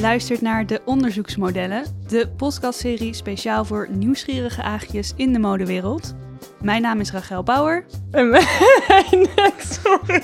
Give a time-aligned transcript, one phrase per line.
[0.00, 6.14] Luistert naar De Onderzoeksmodellen, de podcastserie speciaal voor nieuwsgierige aagjes in de modewereld.
[6.60, 7.84] Mijn naam is Rachel Bauer.
[8.10, 8.46] En mijn
[9.82, 10.22] sorry.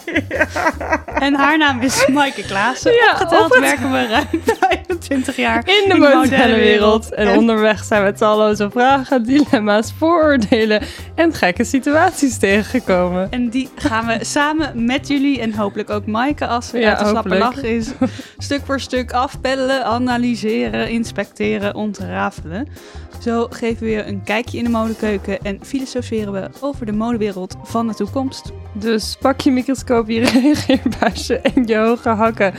[1.15, 2.93] En haar naam is Maaike Klaassen.
[2.95, 4.27] Ja, Opgeteld het- werken we ruim
[4.87, 7.15] 25 jaar In de in modellenwereld.
[7.15, 10.83] En En- onderweg zijn we talloze vragen, dilemma's, vooroordelen
[11.15, 13.31] en gekke situaties tegengekomen.
[13.31, 16.99] En die gaan we samen met jullie en hopelijk ook Maaike als ze Ja, uit
[16.99, 17.89] de slappe lach is,
[18.39, 22.69] stuk voor stuk afpellen, analyseren, inspecteren, ontrafelen.
[23.23, 25.59] Zo geven we je een kijkje in de modekeuken en
[26.09, 28.53] we over de modewereld van de toekomst.
[28.73, 32.55] Dus pak je microscoop, je reageerbuisje en je hoge hakken.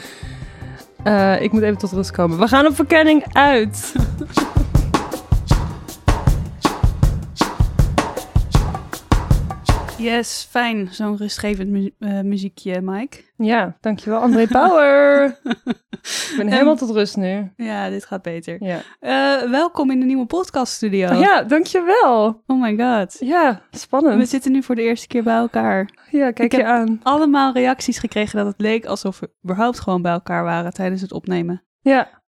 [1.03, 2.39] Eh, ik moet even tot rust komen.
[2.39, 3.93] We gaan op verkenning uit.
[9.99, 10.87] Yes, fijn.
[10.93, 13.21] Zo'n rustgevend mu- eh, muziekje, Mike.
[13.37, 15.25] Ja, dankjewel André Power.
[16.31, 17.51] ik ben helemaal tot rust nu.
[17.55, 18.63] Ja, dit gaat beter.
[18.63, 21.13] Ja, Eh, welkom in de nieuwe podcaststudio.
[21.13, 22.43] ja dankjewel.
[22.47, 23.17] Oh my god.
[23.19, 24.29] Ja, We spannend.
[24.29, 25.89] zitten nu voor de eerste keer bij elkaar.
[26.11, 26.99] Ja, kijk Ik je heb- aan.
[27.03, 31.11] Allemaal reacties gekregen dat het leek alsof we überhaupt gewoon bij elkaar waren tijdens het
[31.11, 31.63] opnemen.
[31.81, 32.23] Ja,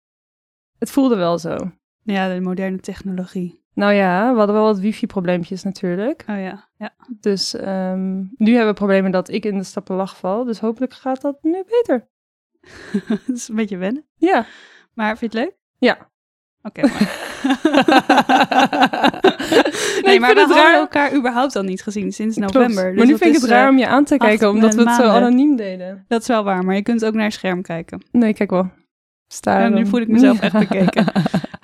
[0.78, 1.56] het voelde wel zo.
[2.02, 3.64] Ja, de moderne technologie.
[3.76, 6.24] Nou ja, we hadden wel wat wifi-probleempjes natuurlijk.
[6.30, 6.94] Oh ja, ja.
[7.20, 10.44] Dus ehm, nu hebben we problemen dat ik in de stappen lach val.
[10.44, 12.08] Dus hopelijk gaat dat nu beter.
[13.26, 14.04] dat is een beetje wennen.
[14.16, 14.46] Ja.
[14.94, 15.56] Maar vind je het leuk?
[15.78, 16.10] Ja.
[16.62, 16.80] Oké,
[20.06, 20.74] nee, maar we raar.
[20.74, 22.84] elkaar überhaupt al niet gezien sinds november.
[22.84, 24.74] maar dus nu dat vind ik het raar eh, om je aan te kijken, omdat
[24.74, 26.04] we het zo anoniem deden.
[26.08, 28.02] Dat is wel waar, maar je kunt ook naar het scherm kijken.
[28.10, 28.70] Nee, kijk wel.
[29.28, 29.86] Sta En nu dan.
[29.86, 31.06] voel ik mezelf echt bekeken.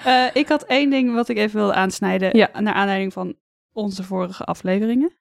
[0.04, 2.36] Eh, ik had één ding wat ik even wilde aansnijden.
[2.36, 2.60] Ja.
[2.60, 3.34] Naar aanleiding van
[3.72, 5.12] onze vorige afleveringen.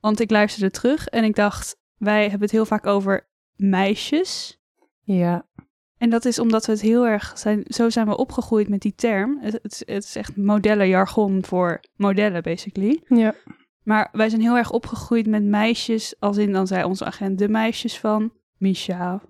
[0.00, 4.60] Want ik luisterde terug en ik dacht, wij hebben het heel vaak over meisjes.
[5.02, 5.46] ja,
[5.98, 8.94] En dat is omdat we het heel erg zijn, zo zijn we opgegroeid met die
[8.94, 9.38] term.
[9.40, 13.02] Het, het is echt modellenjargon voor modellen, basically.
[13.08, 13.34] ja,
[13.82, 17.48] Maar wij zijn heel erg opgegroeid met meisjes, als in dan zei onze agent de
[17.48, 19.20] meisjes van Misha,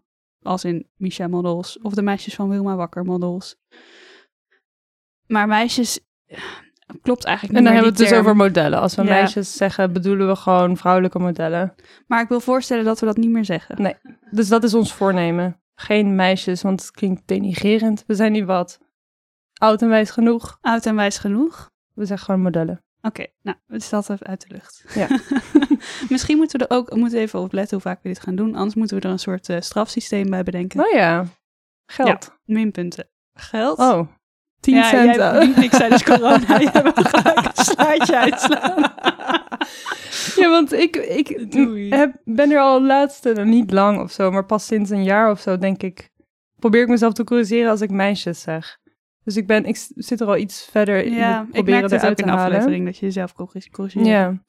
[0.42, 3.56] als in Misha Models, of de meisjes van Wilma Wakker Models.
[5.30, 6.00] Maar meisjes,
[7.02, 8.80] klopt eigenlijk En niet dan meer hebben we het dus over modellen.
[8.80, 9.08] Als we Ja.
[9.08, 11.74] meisjes zeggen, bedoelen we gewoon vrouwelijke modellen.
[12.06, 13.82] Maar ik wil voorstellen dat we dat niet meer zeggen.
[13.82, 13.94] Nee.
[14.30, 15.60] Dus dat is ons voornemen.
[15.74, 18.04] Geen meisjes, want het klinkt denigrerend.
[18.06, 18.78] We zijn nu wat
[19.54, 20.58] oud en wijs genoeg.
[20.60, 21.70] Oud en wijs genoeg.
[21.94, 22.84] We zeggen gewoon modellen.
[23.02, 24.84] Oké, nou, het staat even uit de lucht.
[24.94, 25.06] Ja.
[26.08, 28.34] Misschien moeten we er ook, we moeten even op letten hoe vaak we dit gaan
[28.36, 28.54] doen.
[28.54, 30.78] Anders moeten we er een soort eh, strafsysteem bij bedenken.
[30.78, 31.24] Nou ja,
[31.86, 32.38] geld.
[32.44, 33.08] Minpunten.
[33.34, 33.78] Geld.
[33.78, 34.08] Oh,
[34.60, 35.16] 10 ja, cent.
[35.16, 35.40] eh.
[35.40, 36.58] niet niks tijdens corona.
[36.58, 38.92] Je hebt gelijk een slaatje uitslaan.
[40.40, 41.88] ja, want ik, ik Doei.
[41.94, 45.30] heb, ben er al laatste, nou, niet lang of zo, maar pas sinds een jaar
[45.30, 46.10] of zo, denk ik,
[46.58, 48.78] probeer ik mezelf te corrigeren als ik meisjes zeg.
[49.24, 52.10] Dus ik, ben, ik zit er al iets verder in Ja, ik merkte het ook
[52.10, 54.06] in te de aflevering dat je jezelf corri- corrigeert.
[54.06, 54.42] Ja,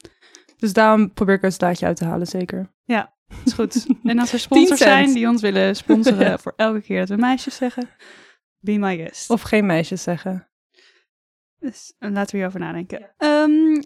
[0.57, 2.69] dus daarom probeer ik er een slaatje uit te halen, zeker.
[3.45, 3.85] is goed.
[4.03, 4.89] En als er sponsors 10 cent.
[4.99, 6.37] zijn die ons willen sponsoren Ja.
[6.37, 7.89] voor elke keer dat we meisjes zeggen,
[8.61, 9.29] be my guest.
[9.29, 10.47] Of geen meisjes zeggen.
[11.59, 13.13] Dus eh, laten we hierover nadenken.
[13.17, 13.81] Ehm,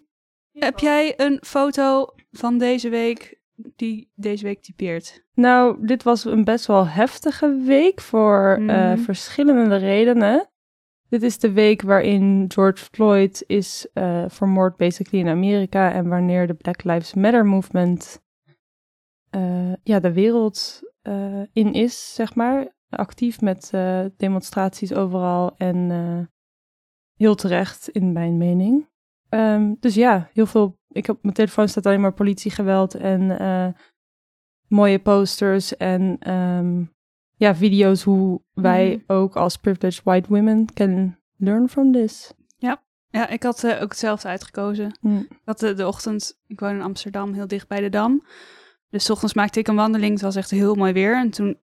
[0.51, 3.39] heb jij een foto van deze week
[3.75, 5.23] die deze week typeert?
[5.33, 8.97] Nou, dit was een best wel heftige week voor eh, Mhm.
[8.97, 10.49] verschillende redenen.
[11.09, 16.47] Dit is de week waarin George Floyd is eh, vermoord basically in Amerika en wanneer
[16.47, 18.23] de Black Lives Matter movement
[19.29, 22.74] eh, ja, de wereld eh, in is, zeg maar.
[22.89, 26.35] Actief met eh, demonstraties overal en eh,
[27.15, 28.87] heel terecht in mijn mening.
[29.29, 30.77] Ehm, dus ja, heel veel.
[30.89, 33.67] Ik op mijn telefoon staat alleen maar politiegeweld en eh,
[34.67, 36.83] mooie posters en ehm,
[37.35, 39.17] ja, video's hoe wij Mhm.
[39.19, 42.33] ook als privileged white women can learn from this.
[43.09, 44.97] Ja, ik had ook hetzelfde uitgekozen.
[45.01, 45.17] Hm.
[45.17, 48.23] Ik had de, de ochtend, ik woon in Amsterdam, heel dicht bij de Dam.
[48.89, 50.11] Dus ochtends maakte ik een wandeling.
[50.13, 51.17] Het was echt heel mooi weer.
[51.17, 51.57] En toen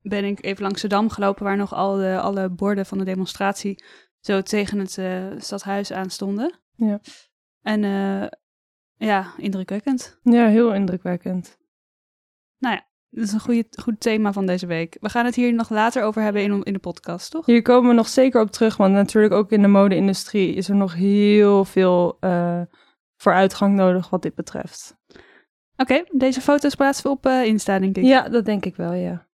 [0.00, 3.04] ben ik even langs de Dam gelopen, waar nog al de, alle borden van de
[3.04, 3.84] demonstratie
[4.20, 6.60] zo tegen het eh, stadhuis aan stonden.
[6.74, 7.00] Ja.
[7.62, 8.28] En eh,
[9.08, 10.18] ja, indrukwekkend.
[10.22, 11.58] Ja, heel indrukwekkend.
[13.10, 14.96] Dat is een goede, goed thema van deze week.
[15.00, 17.46] We gaan het hier nog later over hebben in, in de podcast, toch?
[17.46, 20.76] Hier komen we nog zeker op terug, want natuurlijk ook in de mode-industrie is er
[20.76, 22.62] nog heel veel eh,
[23.16, 24.96] vooruitgang nodig wat dit betreft.
[25.76, 28.04] Oké, deze foto's plaatsen we op Insta, denk ik.
[28.04, 29.27] Ja, dat denk ik wel, ja.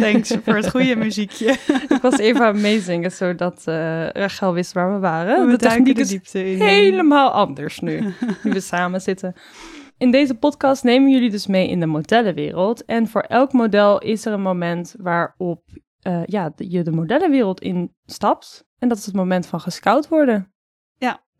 [0.00, 1.50] Thanks voor het goede muziekje.
[1.88, 5.46] Ik was even aan meezingen, zodat eh Rachel wist waar we waren.
[5.46, 6.60] We de techniek de is diepte in.
[6.60, 8.00] helemaal anders nu,
[8.42, 9.34] nu we samen zitten.
[9.98, 12.84] In deze podcast nemen jullie dus mee in de modellenwereld.
[12.84, 15.62] En voor elk model is er een moment waarop
[16.00, 18.66] eh, ja, je de modellenwereld instapt.
[18.78, 20.51] En dat is het moment van gescout worden.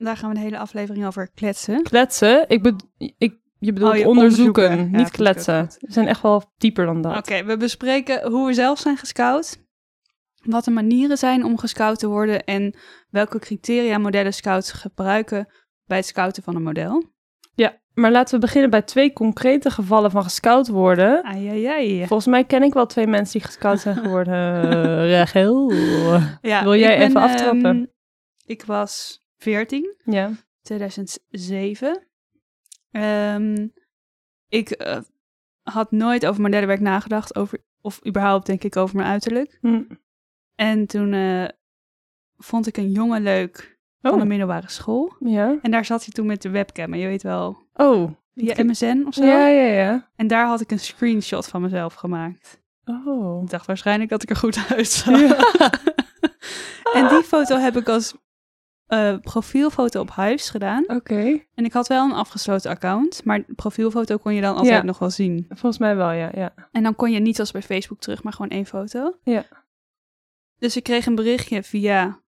[0.05, 1.83] Daar gaan we een hele aflevering over kletsen.
[1.83, 2.87] Kletsen, ik bedo-
[3.19, 4.91] ik, je bedoelt Oh, je onderzoeken, onderzoeken.
[4.99, 5.61] Ja, niet kletsen.
[5.61, 5.77] goed.
[5.81, 7.17] We zijn echt wel dieper dan dat.
[7.17, 9.61] Oké, we bespreken hoe we zelf zijn gescout.
[10.45, 12.45] Wat de manieren zijn om gescout te worden.
[12.45, 12.75] En
[13.11, 15.47] welke criteria modellen scouts gebruiken
[15.85, 17.05] bij het scouten van een model.
[17.55, 21.25] Ja, maar laten we beginnen bij twee concrete gevallen van gescout worden.
[21.25, 21.99] Ai.
[22.07, 24.63] Volgens mij ken ik wel twee mensen die gescout zijn geworden.
[25.19, 25.73] Rachel.
[26.41, 27.65] Ja, Wil jij ben, even aftrappen?
[27.77, 27.85] ehm,
[28.47, 30.31] ik was 14, Ja.
[30.63, 32.07] 2007.
[32.91, 33.67] Ehm,
[34.49, 34.99] ik eh,
[35.63, 37.37] had nooit over modellenwerk nagedacht.
[37.37, 39.59] Over, of überhaupt denk ik over mijn uiterlijk.
[39.61, 39.83] Hm.
[40.55, 41.49] En toen eh,
[42.37, 44.19] vond ik een jongen leuk van Oh.
[44.21, 45.17] de middelbare school.
[45.21, 45.59] Ja.
[45.63, 46.93] En daar zat hij toen met de webcam.
[46.93, 48.11] En je weet wel, Oh.
[48.35, 49.25] via MSN of zo.
[49.25, 50.11] Ja, ja, ja.
[50.17, 52.61] En daar had ik een screenshot van mezelf gemaakt.
[52.85, 53.43] Oh.
[53.43, 55.21] Ik dacht waarschijnlijk dat ik er goed uitzag.
[55.21, 55.71] Ja.
[56.93, 58.15] en die foto heb ik als
[58.93, 60.85] eh, profielfoto op Hives gedaan.
[60.87, 61.41] Oké.
[61.55, 64.83] En ik had wel een afgesloten account, maar profielfoto kon je dan altijd Ja.
[64.83, 65.45] nog wel zien.
[65.49, 66.31] Volgens mij wel, ja.
[66.35, 66.55] ja.
[66.73, 69.17] En dan kon je niet als bij Facebook terug, maar gewoon één foto.
[69.23, 69.45] Ja.
[70.59, 72.21] Dus ik kreeg een berichtje via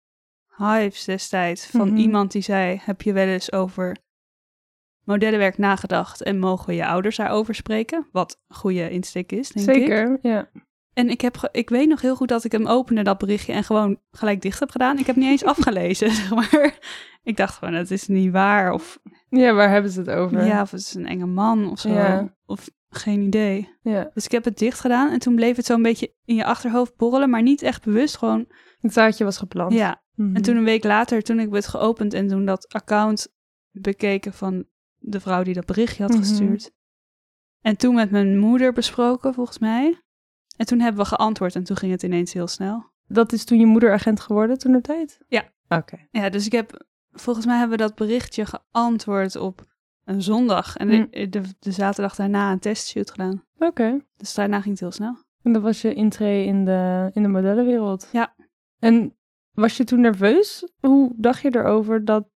[0.58, 1.98] Hives destijds van Mhm.
[1.98, 3.98] iemand die zei: Heb je wel eens over
[5.04, 8.08] modellenwerk nagedacht en mogen we je ouders daarover spreken?
[8.12, 9.74] Wat een goede insteek is, denk ik.
[9.76, 10.50] Zeker, ja.
[10.94, 13.64] En ik, heb ik weet nog heel goed dat ik hem opende, dat berichtje, en
[13.64, 14.98] gewoon gelijk dicht heb gedaan.
[15.00, 16.78] Ik heb niet eens afgelezen, zeg maar.
[17.24, 18.74] Ik dacht gewoon, het is niet waar.
[18.74, 19.00] Of,
[19.30, 20.46] Ja, waar hebben ze het over?
[20.46, 21.90] ja, of het is een enge man of zo.
[21.90, 22.36] Ja.
[22.46, 23.70] Of geen idee.
[23.82, 24.10] ja.
[24.14, 26.96] Dus ik heb het dicht gedaan en toen bleef het zo'n beetje in je achterhoofd
[26.96, 28.18] borrelen, maar niet echt bewust.
[28.18, 28.48] Gewoon,
[28.80, 29.74] Het zaadje was geplant.
[29.74, 30.02] ja.
[30.16, 30.36] Mhm.
[30.36, 33.28] En toen een week later, toen ik het geopend en toen dat account
[33.72, 34.66] bekeken van
[34.98, 36.22] de vrouw die dat berichtje had Mhm.
[36.22, 36.72] gestuurd.
[37.62, 40.03] En toen met mijn moeder besproken, volgens mij.
[40.56, 42.92] En toen hebben we geantwoord en toen ging het ineens heel snel.
[43.08, 45.20] Dat is toen je moeder agent geworden, toen de tijd?
[45.28, 45.44] Ja.
[45.70, 46.08] Oké.
[46.12, 49.66] Ja, dus ik heb, volgens mij hebben we dat berichtje geantwoord op
[50.06, 50.76] een zondag.
[50.78, 53.44] En de, de, de zaterdag daarna een testshoot gedaan.
[53.58, 54.00] Oké.
[54.18, 55.18] Dus daarna ging het heel snel.
[55.44, 58.10] En dat was je intree in de, in de modellenwereld?
[58.12, 58.36] Ja.
[58.80, 59.16] En
[59.52, 60.72] was je toen nerveus?
[60.80, 62.28] Hoe dacht je erover dat...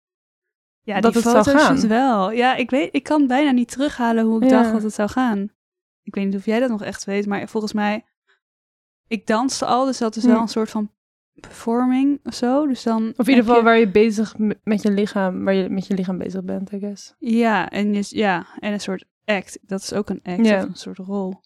[0.80, 1.74] Ja, Dat die het zou gaan.
[1.74, 2.30] dus wel.
[2.30, 4.60] Ja, ik weet, ik kan bijna niet terughalen hoe ik Ja.
[4.62, 5.48] dacht dat het zou gaan.
[6.06, 8.04] Ik weet niet of jij dat nog echt weet, maar volgens mij,
[9.08, 10.90] ik danste al, dus dat is wel een soort van
[11.40, 12.66] performing of zo.
[12.66, 15.68] Dus dan Of in ieder geval je- waar je bezig met je lichaam, waar je
[15.68, 17.14] met je lichaam bezig bent, I guess.
[17.18, 19.58] Ja, en, je, ja, en een soort act.
[19.62, 21.40] Dat is ook een act of een soort rol.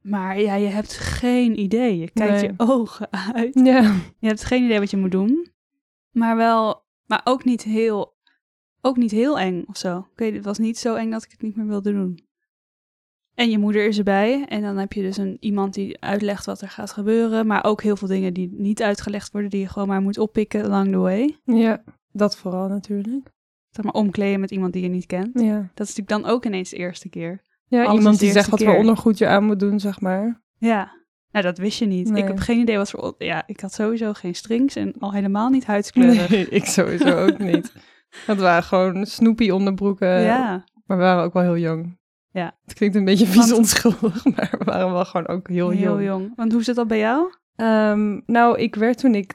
[0.00, 1.98] Maar ja, je hebt geen idee.
[1.98, 2.42] Je kijkt Nee.
[2.42, 3.54] je ogen uit.
[3.54, 3.80] Ja.
[4.18, 5.52] Je hebt geen idee wat je moet doen.
[6.10, 8.16] Maar wel, maar ook niet heel,
[8.80, 9.98] ook niet heel eng of zo.
[9.98, 12.25] Ik weet, het was niet zo eng dat ik het niet meer wilde doen.
[13.36, 14.44] En je moeder is erbij.
[14.48, 17.46] En dan heb je dus een, iemand die uitlegt wat er gaat gebeuren.
[17.46, 19.50] Maar ook heel veel dingen die niet uitgelegd worden.
[19.50, 21.36] Die je gewoon maar moet oppikken along the way.
[21.44, 23.30] Ja, dat vooral natuurlijk.
[23.70, 25.40] Zeg maar omkleden met iemand die je niet kent.
[25.40, 27.42] Ja, Dat is natuurlijk dan ook ineens de eerste keer.
[27.66, 28.68] ja Alles iemand die zegt wat keer.
[28.68, 30.42] voor ondergoed je aan moet doen, zeg maar.
[30.58, 30.92] Ja,
[31.30, 32.10] nou dat wist je niet.
[32.10, 32.22] Nee.
[32.22, 33.14] Ik heb geen idee wat voor...
[33.18, 36.28] Ja, ik had sowieso geen strings en al helemaal niet huidskleurig.
[36.28, 37.72] Nee, ik sowieso ook niet.
[38.26, 41.98] Het waren gewoon snoepie onderbroeken, ja, maar we waren ook wel heel jong.
[42.36, 42.56] Ja.
[42.64, 46.00] Het klinkt een beetje vies Want- onschuldig, maar we waren wel gewoon ook heel, heel,
[46.00, 46.04] jong.
[46.04, 46.32] jong.
[46.36, 47.32] Want hoe zit dat bij jou?
[47.54, 49.34] Ehm, nou, ik werd toen ik,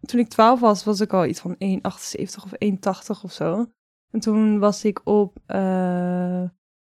[0.00, 3.66] toen ik 12 was, was ik al iets van 1,78 of 1,80 of zo.
[4.10, 6.42] En toen was ik op eh,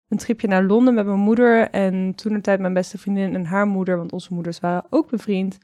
[0.08, 1.70] een tripje naar Londen met mijn moeder.
[1.70, 5.10] En toen een tijd mijn beste vriendin en haar moeder, want onze moeders waren ook
[5.10, 5.58] bevriend.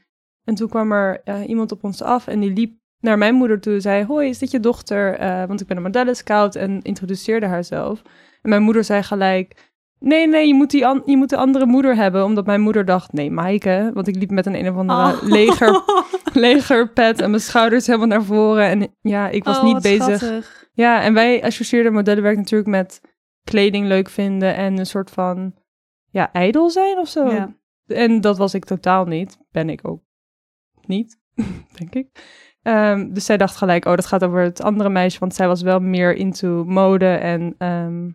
[0.44, 3.60] En toen kwam er eh, iemand op ons af en die liep naar mijn moeder
[3.60, 4.04] toe en zei...
[4.04, 5.14] Hoi, is dit je dochter?
[5.14, 8.02] Eh, want ik ben een modellenscout en introduceerde haarzelf.
[8.42, 9.67] En mijn moeder zei gelijk...
[10.00, 12.24] Nee, nee, je moet, die an- je moet de andere moeder hebben.
[12.24, 13.90] Omdat mijn moeder dacht, nee, Maaike.
[13.94, 15.22] Want ik liep met een een of andere Oh.
[15.22, 15.82] leger,
[16.32, 18.64] legerpet en mijn schouders helemaal naar voren.
[18.64, 20.16] En ja, ik was Oh, niet bezig.
[20.16, 20.68] schattig.
[20.72, 23.00] Ja, en wij associeerden modellenwerk natuurlijk met
[23.44, 25.54] kleding leuk vinden en een soort van,
[26.10, 27.30] ja, ijdel zijn of zo.
[27.30, 27.56] Ja.
[27.86, 29.38] En dat was ik totaal niet.
[29.50, 30.02] Ben ik ook
[30.86, 31.18] niet,
[31.78, 32.06] denk ik.
[32.62, 35.62] Ehm, dus zij dacht gelijk, oh, dat gaat over het andere meisje, want zij was
[35.62, 38.10] wel meer into mode en ehm,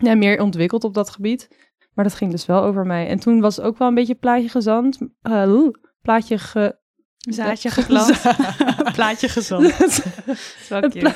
[0.00, 1.48] ja, meer ontwikkeld op dat gebied.
[1.94, 3.08] Maar dat ging dus wel over mij.
[3.08, 6.78] En toen was ook wel een beetje plaatje gezand, oeh, plaatje ge,
[7.16, 8.20] Zaadje geplant.
[8.96, 9.78] Plaatje gezond.
[10.68, 11.14] Dat pla-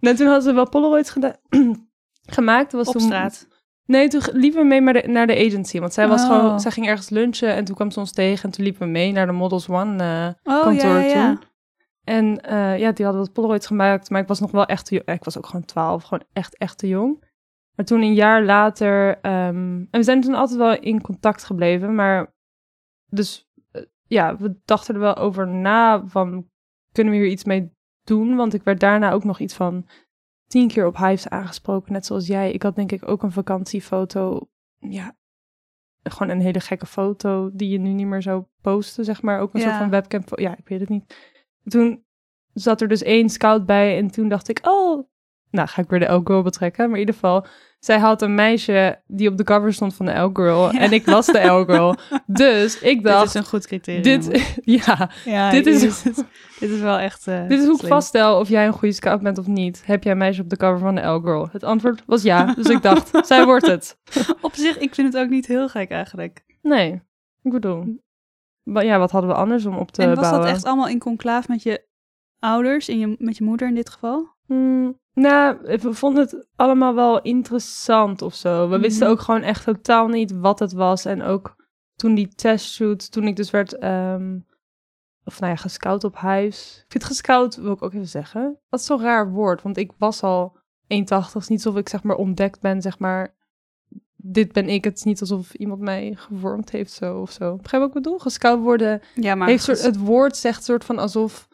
[0.00, 1.14] nou, toen hadden ze wel Polaroids
[2.36, 2.72] gemaakt.
[2.72, 3.02] Was Op toen...
[3.02, 3.48] straat.
[3.84, 5.78] Nee, toen liepen we mee naar de, naar de agency.
[5.80, 6.26] Want zij, was Oh.
[6.26, 8.44] gewoon, zij ging ergens lunchen en toen kwam ze ons tegen.
[8.44, 10.02] En toen liepen we mee naar de Models One
[10.44, 11.38] eh, Oh, kantoor ja, ja.
[12.04, 14.10] En eh, ja, die hadden wat Polaroids gemaakt.
[14.10, 15.08] Maar ik was nog wel echt te jong.
[15.18, 17.24] Ik was ook gewoon twaalf, gewoon echt, echt te jong.
[17.78, 19.18] Maar toen een jaar later...
[19.20, 21.94] ehm, en we zijn toen altijd wel in contact gebleven.
[21.94, 22.34] Maar
[23.06, 26.48] dus eh, ja, we dachten er wel over na van...
[26.92, 27.72] Kunnen we hier iets mee
[28.04, 28.36] doen?
[28.36, 29.86] Want ik werd daarna ook nog iets van
[30.46, 31.92] tien keer op Hives aangesproken.
[31.92, 32.52] Net zoals jij.
[32.52, 34.48] Ik had denk ik ook een vakantiefoto.
[34.78, 35.16] Ja,
[36.02, 39.40] gewoon een hele gekke foto die je nu niet meer zou posten, zeg maar.
[39.40, 39.66] Ook een Ja.
[39.66, 40.22] soort van webcam.
[40.26, 41.16] Ja, ik weet het niet.
[41.64, 42.04] Toen
[42.52, 45.08] zat er dus één scout bij en toen dacht ik, oh,
[45.50, 46.84] nou ga ik weer de Elk Girl betrekken.
[46.84, 47.46] Maar in ieder geval,
[47.78, 50.72] zij had een meisje die op de cover stond van de Elk Girl.
[50.72, 50.78] Ja.
[50.80, 51.96] En ik was de Elk Girl.
[52.26, 54.02] Dus ik Dit dacht, is een goed criterium.
[54.02, 56.24] dit, ja, ja, dit is- dit is,
[56.58, 59.22] dit is wel echt eh, dit is hoe ik vaststel of jij een goede scout
[59.22, 59.82] bent of niet.
[59.86, 61.48] Heb jij een meisje op de cover van de Elk Girl?
[61.52, 62.44] Het antwoord was ja.
[62.54, 63.98] Dus ik dacht, zij wordt het.
[64.40, 66.44] Op zich, ik vind het ook niet heel gek eigenlijk.
[66.62, 66.92] Nee,
[67.42, 68.00] ik bedoel.
[68.62, 70.40] Ja, wat hadden we anders om op te en was bouwen?
[70.42, 71.86] dat echt allemaal in conclaaf met je
[72.38, 74.28] ouders, en je, met je moeder in dit geval?
[74.46, 78.68] Hmm, nou, we vonden het allemaal wel interessant of zo.
[78.68, 79.12] We wisten Mhm.
[79.12, 81.04] ook gewoon echt totaal niet wat het was.
[81.04, 81.56] En ook
[81.96, 84.38] toen die testshoot, toen ik dus werd, ehm,
[85.24, 86.80] of nou ja, gescout op huis.
[86.84, 89.62] Ik vind gescout, wil ik ook even zeggen, dat is zo'n raar woord.
[89.62, 90.56] Want ik was al
[90.86, 93.36] 1,80, het is niet alsof ik zeg maar ontdekt ben, zeg maar,
[94.16, 94.84] dit ben ik.
[94.84, 97.56] Het is niet alsof iemand mij gevormd heeft zo of zo.
[97.56, 98.18] Begrijp je wat ik bedoel?
[98.18, 101.48] Gescout worden Ja, maar heeft soort, het woord zegt soort van alsof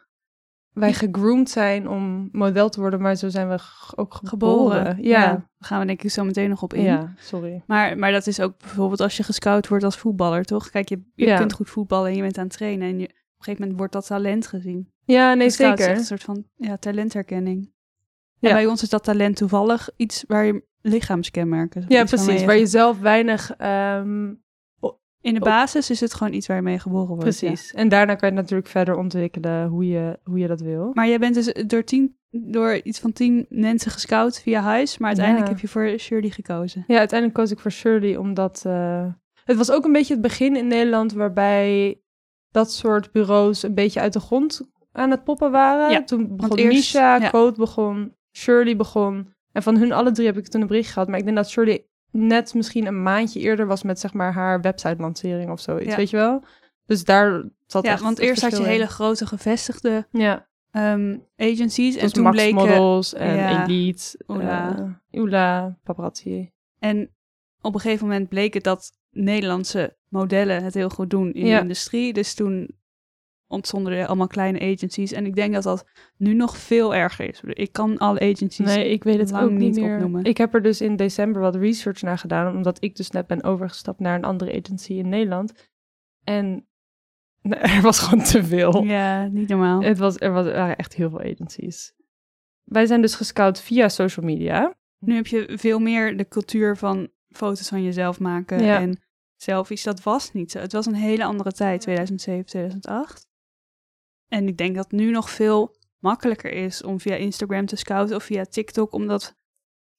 [0.74, 3.58] wij gegroomd zijn om model te worden, maar zo zijn we
[3.94, 4.28] ook geboren.
[4.28, 5.02] geboren.
[5.02, 5.20] Ja.
[5.20, 5.26] Ja.
[5.30, 6.82] Daar gaan we denk ik zo meteen nog op in.
[6.82, 7.62] Ja, sorry.
[7.66, 10.70] Maar, maar dat is ook bijvoorbeeld als je gescout wordt als voetballer, toch?
[10.70, 11.38] Kijk, je, je Ja.
[11.38, 12.88] kunt goed voetballen en je bent aan het trainen.
[12.88, 14.92] En je, op een gegeven moment wordt dat talent gezien.
[15.04, 16.00] Ja, nee, Gescout is echt zeker.
[16.00, 17.72] een soort van ja, talentherkenning.
[18.38, 18.48] Ja.
[18.48, 21.84] En bij ons is dat talent toevallig iets waar je lichaamskenmerken...
[21.88, 22.44] Ja, precies.
[22.44, 23.50] Waar je zelf weinig...
[23.56, 24.32] ehm,
[25.24, 27.22] In de basis is het gewoon iets waar je mee geboren wordt.
[27.22, 27.72] precies.
[27.74, 30.90] En daarna kan je natuurlijk verder ontwikkelen hoe je, hoe je dat wil.
[30.94, 35.08] Maar jij bent dus door, tien, door iets van tien mensen gescout via huis, maar
[35.08, 35.52] uiteindelijk Ja.
[35.52, 36.84] heb je voor Shirley gekozen.
[36.86, 38.62] Ja, uiteindelijk koos ik voor Shirley omdat...
[38.66, 39.06] eh,
[39.44, 42.00] het was ook een beetje het begin in Nederland waarbij
[42.50, 45.90] dat soort bureaus een beetje uit de grond aan het poppen waren.
[45.90, 47.30] Ja, toen begon eerst- Misha.
[47.30, 49.32] Code begon, Shirley begon.
[49.52, 51.08] En van hun alle drie heb ik toen een bericht gehad.
[51.08, 54.60] Maar ik denk dat Shirley net misschien een maandje eerder was met zeg maar haar
[54.60, 55.96] website lancering of zoiets, Ja.
[55.96, 56.44] weet je wel?
[56.86, 58.64] Dus daar zat Ja, echt want eerst had je in.
[58.64, 61.96] hele grote gevestigde Ja, ehm, agencies.
[61.96, 62.54] En toen Max bleken...
[62.54, 64.18] Models en ja, Elite.
[64.26, 66.50] Eh, Oela, paparazzi.
[66.78, 67.10] En
[67.60, 71.56] op een gegeven moment bleek het dat Nederlandse modellen het heel goed doen in Ja.
[71.56, 72.12] de industrie.
[72.12, 72.76] Dus toen
[73.54, 75.12] ontstonden allemaal kleine agencies.
[75.12, 75.84] En ik denk dat dat
[76.16, 77.40] nu nog veel erger is.
[77.44, 78.58] Ik kan alle agencies...
[78.66, 79.94] Nee, ik weet het lang ook niet niet meer.
[79.94, 80.24] opnoemen.
[80.24, 83.42] Ik heb er dus in december wat research naar gedaan, omdat ik dus net ben
[83.42, 85.70] overgestapt naar een andere agency in Nederland.
[86.24, 86.66] En
[87.42, 88.82] nee, er was gewoon te veel.
[88.84, 89.82] Ja, niet normaal.
[89.82, 91.94] Het was, er, was, er waren echt heel veel agencies.
[92.64, 94.74] Wij zijn dus gescout via social media.
[94.98, 98.80] Nu heb je veel meer de cultuur van foto's van jezelf maken Ja.
[98.80, 99.00] en
[99.36, 99.82] selfies.
[99.82, 100.58] Dat was niet zo.
[100.58, 103.26] Het was een hele andere tijd, 2007, 2008.
[104.28, 108.16] En ik denk dat het nu nog veel makkelijker is om via Instagram te scouten
[108.16, 109.34] of via TikTok, omdat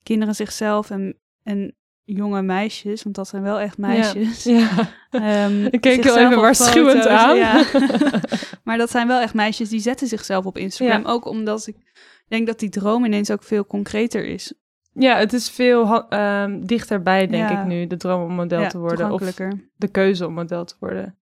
[0.03, 4.43] kinderen zichzelf en, en jonge meisjes, want dat zijn wel echt meisjes.
[4.43, 4.69] Ja.
[5.09, 7.35] ehm, Ik keek heel even waarschuwend foto's- aan.
[7.35, 7.65] ja.
[8.63, 11.01] maar dat zijn wel echt meisjes die zetten zichzelf op Instagram.
[11.01, 11.09] Ja.
[11.09, 11.75] Ook omdat ik
[12.27, 14.53] denk dat die droom ineens ook veel concreter is.
[14.93, 17.61] ja, het is veel ehm, dichterbij, denk Ja.
[17.61, 19.11] ik nu, de droom om model ja, te worden.
[19.11, 19.21] Of
[19.75, 21.17] de keuze om model te worden.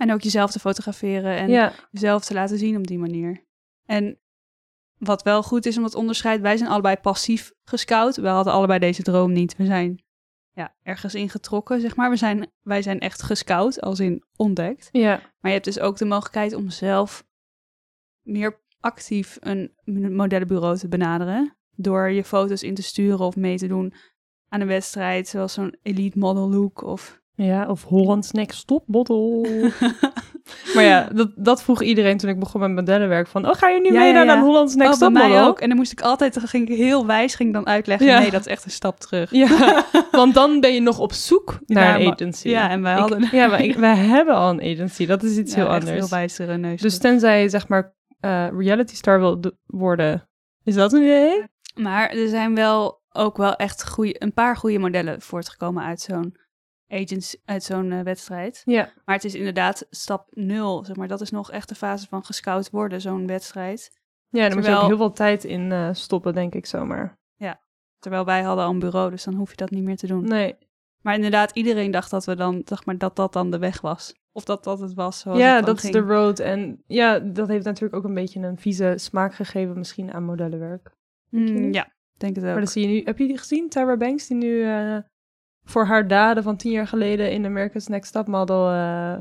[0.00, 3.44] En ook jezelf te fotograferen en ja, jezelf te laten zien op die manier.
[3.84, 4.18] En
[4.96, 8.16] wat wel goed is om dat onderscheid, wij zijn allebei passief gescout.
[8.16, 9.56] We hadden allebei deze droom niet.
[9.56, 10.02] We zijn
[10.52, 12.10] ja, ergens ingetrokken, zeg maar.
[12.10, 14.88] We zijn, wij zijn echt gescout, als in ontdekt.
[14.92, 17.26] ja, Maar je hebt dus ook de mogelijkheid om zelf
[18.22, 19.72] meer actief een
[20.16, 21.56] modellenbureau te benaderen.
[21.76, 23.94] Door je foto's in te sturen of mee te doen
[24.48, 27.19] aan een wedstrijd, zoals zo'n Elite Model Look of...
[27.44, 27.66] ja.
[27.68, 29.48] Of Holland's Next Top Bottle.
[30.74, 33.26] Maar ja, dat, dat vroeg iedereen toen ik begon met modellenwerk.
[33.26, 34.42] Van, oh, ga je nu Ja, mee ja, naar ja.
[34.42, 35.46] Hollands Next oh, mij Model?
[35.46, 35.60] ook.
[35.60, 38.18] En dan moest ik altijd, dan ging ik heel wijs, ging dan uitleggen, Ja.
[38.18, 39.30] nee, dat is echt een stap terug.
[39.30, 42.48] Ja, want dan ben je nog op zoek naar een agency.
[42.48, 45.06] Ja, en wij Ik- hadden ja, maar ik- wij hebben al een agency.
[45.06, 45.90] Dat is iets heel anders.
[45.90, 46.80] heel wijzere neus.
[46.80, 50.28] dus tenzij je zeg maar eh, reality star wil worden,
[50.64, 51.44] is dat een idee?
[51.74, 56.36] Maar er zijn wel ook wel echt goede, een paar goede modellen voortgekomen uit zo'n
[56.90, 58.62] agents uit zo'n eh, wedstrijd.
[58.64, 61.08] Ja, Maar het is inderdaad stap nul, zeg maar.
[61.08, 63.90] Dat is nog echt de fase van gescout worden, zo'n wedstrijd.
[64.28, 67.18] ja daar moet je ook heel veel tijd in eh, stoppen, denk ik zomaar.
[68.00, 70.24] Terwijl wij hadden al een bureau, dus dan hoef je dat niet meer te doen.
[70.24, 70.56] Nee.
[71.02, 74.14] Maar inderdaad, iedereen dacht dat we dan, zeg maar, dat dat dan de weg was.
[74.32, 76.38] Of dat dat het was zoals Ja, het dat is de road.
[76.38, 80.90] En ja, dat heeft natuurlijk ook een beetje een vieze smaak gegeven, misschien aan modellenwerk.
[81.28, 82.50] Mm, ja, denk het ook.
[82.50, 84.98] Maar dan zie je nu, heb je die gezien, Tyra Banks, die nu eh,
[85.70, 89.20] voor haar daden van tien jaar geleden in America's Next Top Model eh,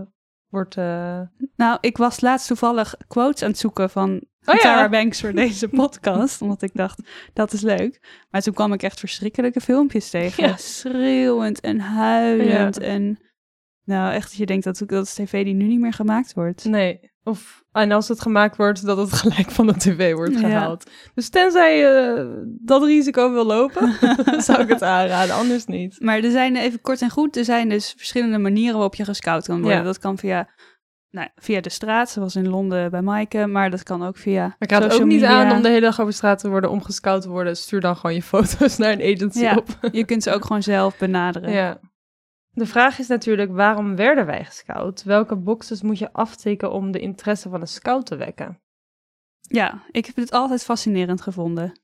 [0.50, 0.78] wordt.
[0.78, 1.22] eh,
[1.56, 4.62] Nou, ik was laatst toevallig quotes aan het zoeken van Oh ja.
[4.62, 6.42] Tara Banks voor deze podcast.
[6.42, 7.02] omdat ik dacht,
[7.34, 8.24] dat is leuk.
[8.30, 10.44] Maar toen kwam ik echt verschrikkelijke filmpjes tegen.
[10.48, 10.58] Ja.
[10.58, 12.80] Schreeuwend en huilend.
[12.80, 13.20] En
[13.84, 16.64] nou, echt dat je denkt dat, dat is tv die nu niet meer gemaakt wordt.
[16.66, 17.00] Nee.
[17.24, 20.40] Of, en als het gemaakt wordt, dat het gelijk van de tv wordt Ja.
[20.40, 20.90] gehaald.
[21.14, 23.94] Dus tenzij je dat risico wil lopen,
[24.48, 25.96] zou ik het aanraden, anders niet.
[26.00, 29.46] Maar er zijn, even kort en goed, er zijn dus verschillende manieren waarop je gescout
[29.46, 29.78] kan worden.
[29.78, 29.84] Ja.
[29.84, 30.50] Dat kan via,
[31.10, 33.48] nou, via de straat, zoals in Londen bij Maaike.
[33.48, 35.30] Maar dat kan ook via Maar ik raad ook niet media.
[35.50, 37.56] aan om de hele dag over straat te worden, om gescout te worden.
[37.58, 39.56] Stuur dan gewoon je foto's naar een agency Ja.
[39.56, 39.68] op.
[39.92, 41.52] Je kunt ze ook gewoon zelf benaderen.
[41.52, 41.80] Ja.
[42.60, 45.04] De vraag is natuurlijk, waarom werden wij gescout?
[45.04, 48.62] Welke boxes moet je aftikken om de interesse van een scout te wekken?
[49.40, 51.82] Ja, ik heb het altijd fascinerend gevonden.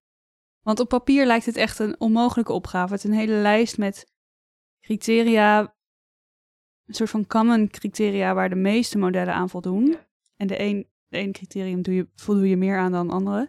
[0.62, 2.94] Want op papier lijkt het echt een onmogelijke opgave.
[2.94, 4.12] Het is een hele lijst met
[4.82, 5.60] criteria,
[6.86, 9.98] een soort van common criteria waar de meeste modellen aan voldoen.
[10.36, 13.40] En de een, de criterium doe je, voldoe je meer aan dan de andere.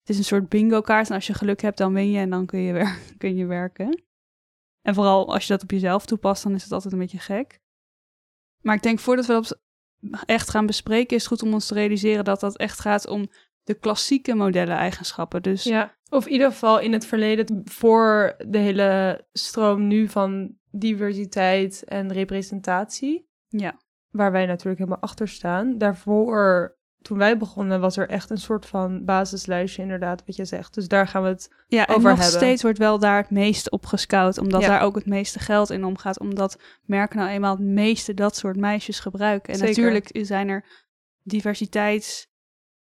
[0.00, 2.30] Het is een soort bingo kaart en als je geluk hebt dan win je en
[2.30, 4.06] dan kun je, kun je werken.
[4.88, 7.60] En vooral als je dat op jezelf toepast, dan is het altijd een beetje gek.
[8.60, 9.60] Maar ik denk voordat we dat
[10.24, 13.28] echt gaan bespreken, is het goed om ons te realiseren dat dat echt gaat om
[13.62, 15.42] de klassieke modellen-eigenschappen.
[15.42, 20.56] Dus Ja, of in ieder geval in het verleden voor de hele stroom nu van
[20.70, 23.80] diversiteit en representatie, ja,
[24.10, 25.78] waar wij natuurlijk helemaal achter staan.
[25.78, 30.74] Daarvoor, toen wij begonnen, was er echt een soort van basislijstje, inderdaad, wat je zegt.
[30.74, 31.54] Dus daar gaan we het...
[31.66, 32.24] ja en nog hebben.
[32.24, 34.68] steeds wordt wel daar het meeste op gescout, omdat Ja.
[34.68, 38.56] daar ook het meeste geld in omgaat, omdat merken nou eenmaal het meeste dat soort
[38.56, 39.52] meisjes gebruiken.
[39.52, 39.76] En Zeker.
[39.82, 40.64] natuurlijk zijn er
[41.22, 42.26] diversiteits...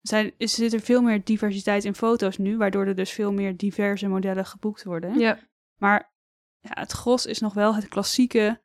[0.02, 3.58] Zijn, is, zit er veel meer diversiteit in foto's nu, waardoor er dus veel meer
[3.58, 5.20] diverse modellen geboekt worden.
[5.20, 5.40] Ja,
[5.78, 6.14] Maar
[6.60, 8.62] ja, het gros is nog wel het klassieke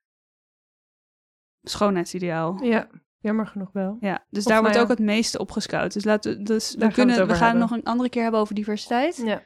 [1.62, 2.62] schoonheidsideaal.
[2.62, 2.88] ja
[3.24, 3.96] jammer genoeg wel.
[4.00, 4.82] Ja, dus Of daar wordt ja.
[4.82, 5.92] ook het meeste op gescout.
[5.92, 7.60] Dus, laten we, dus Daar we, gaan we kunnen, het we, gaan hebben.
[7.68, 9.16] nog een andere keer hebben over diversiteit.
[9.16, 9.42] Ja,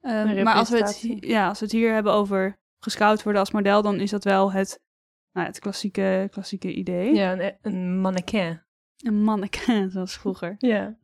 [0.00, 3.50] Ehm, maar als we, het, ja, als we het hier hebben over gescout worden als
[3.50, 4.82] model, dan is dat wel het,
[5.32, 7.14] nou, het klassieke, klassieke idee.
[7.14, 8.62] ja een, een mannequin.
[8.96, 10.54] Een manneke, zoals vroeger.
[10.58, 10.98] Ja.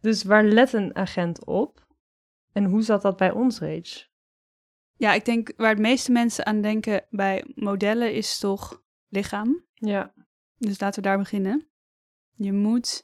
[0.00, 1.86] Dus waar let een agent op?
[2.52, 4.06] En hoe zat dat bij ons, Rage?
[4.96, 9.64] Ja, ik denk waar het meeste mensen aan denken bij modellen is toch lichaam.
[9.74, 10.12] Ja.
[10.58, 11.68] Dus laten we daar beginnen.
[12.34, 13.02] Je moet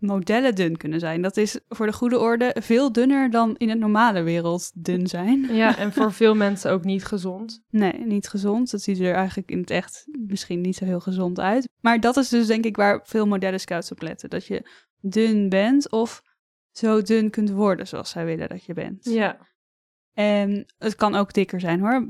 [0.00, 1.22] modellen dun kunnen zijn.
[1.22, 5.38] Dat is voor de goede orde veel dunner dan in het normale wereld dun zijn.
[5.60, 7.62] Ja, en voor veel mensen ook niet gezond.
[7.70, 8.70] Nee, niet gezond.
[8.70, 11.68] Dat ziet er eigenlijk in het echt misschien niet zo heel gezond uit.
[11.80, 14.30] Maar dat is dus denk ik waar veel modellen scouts op letten.
[14.30, 14.68] Dat je
[15.00, 16.22] dun bent of
[16.70, 19.04] zo dun kunt worden zoals zij willen dat je bent.
[19.04, 19.48] Ja.
[20.12, 22.08] En het kan ook dikker zijn hoor.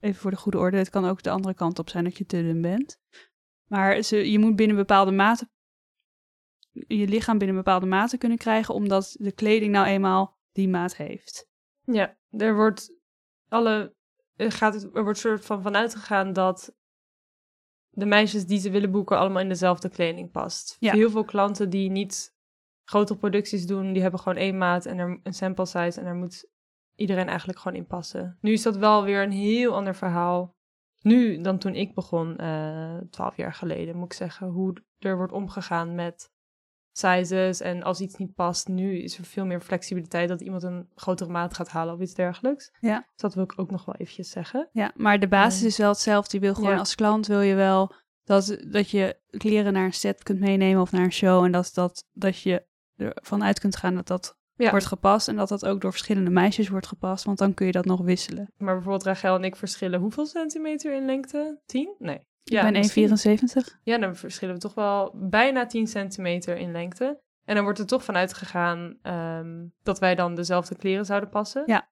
[0.00, 0.76] Even voor de goede orde.
[0.76, 2.98] Het kan ook de andere kant op zijn dat je te dun bent.
[3.70, 5.48] Maar ze, je moet binnen bepaalde mate
[6.72, 11.48] je lichaam binnen bepaalde mate kunnen krijgen, omdat de kleding nou eenmaal die maat heeft.
[11.84, 12.92] Ja, er wordt
[13.48, 13.94] alle
[14.36, 16.74] er gaat het, er wordt soort van vanuit gegaan dat
[17.90, 20.76] de meisjes die ze willen boeken allemaal in dezelfde kleding past.
[20.78, 20.92] Ja.
[20.92, 22.34] Heel veel klanten die niet
[22.84, 26.14] grote producties doen, die hebben gewoon één maat en er, een sample size en daar
[26.14, 26.48] moet
[26.94, 28.38] iedereen eigenlijk gewoon in passen.
[28.40, 30.56] Nu is dat wel weer een heel ander verhaal.
[31.02, 35.32] Nu dan toen ik begon, eh, twaalf jaar geleden, moet ik zeggen, hoe er wordt
[35.32, 36.30] omgegaan met
[36.92, 37.60] sizes.
[37.60, 41.30] En als iets niet past, nu is er veel meer flexibiliteit dat iemand een grotere
[41.30, 42.72] maat gaat halen of iets dergelijks.
[42.80, 42.98] Ja.
[42.98, 44.68] Dus dat wil ik ook nog wel eventjes zeggen.
[44.72, 45.66] Ja, maar de basis Ja.
[45.66, 46.36] is wel hetzelfde.
[46.36, 46.78] Je wil gewoon Ja.
[46.78, 47.92] als klant wil je wel
[48.24, 51.44] dat, dat je kleren naar een set kunt meenemen of naar een show.
[51.44, 54.70] En dat, dat, dat je ervan uit kunt gaan dat dat Ja.
[54.70, 55.28] wordt gepast.
[55.28, 57.24] En dat dat ook door verschillende meisjes wordt gepast.
[57.24, 58.52] Want dan kun je dat nog wisselen.
[58.56, 61.60] Maar bijvoorbeeld Rachel en ik verschillen hoeveel centimeter in lengte?
[61.66, 61.94] 10?
[61.98, 62.18] Nee.
[62.44, 63.08] ik ben misschien.
[63.08, 63.80] 1,74.
[63.82, 67.20] Ja, dan verschillen we toch wel bijna 10 centimeter in lengte.
[67.44, 71.62] En dan wordt er toch vanuit gegaan ehm, dat wij dan dezelfde kleren zouden passen.
[71.66, 71.88] Ja.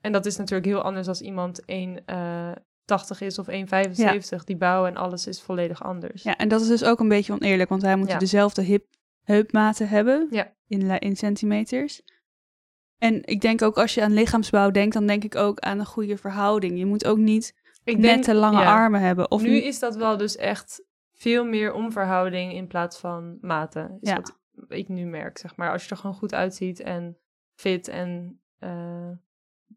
[0.00, 4.44] En dat is natuurlijk heel anders als iemand 1,80 is of 1,75.
[4.44, 6.22] Die bouw en alles is volledig anders.
[6.22, 7.68] Ja, en dat is dus ook een beetje oneerlijk.
[7.68, 8.20] Want wij moeten Ja.
[8.20, 8.84] dezelfde hip,
[9.24, 10.52] heupmaten hebben Ja.
[10.66, 12.02] in, in centimeters.
[12.98, 15.86] En ik denk ook als je aan lichaamsbouw denkt, dan denk ik ook aan een
[15.86, 16.78] goede verhouding.
[16.78, 18.72] Je moet ook niet Ik nette lange ja.
[18.74, 19.30] armen hebben.
[19.30, 20.82] Of nu is dat wel dus echt
[21.12, 23.96] veel meer omverhouding in plaats van mate.
[24.00, 24.14] Is Ja.
[24.14, 24.36] wat
[24.68, 25.72] ik nu merk, zeg maar.
[25.72, 27.16] Als je er gewoon goed uitziet en
[27.54, 29.10] fit en eh,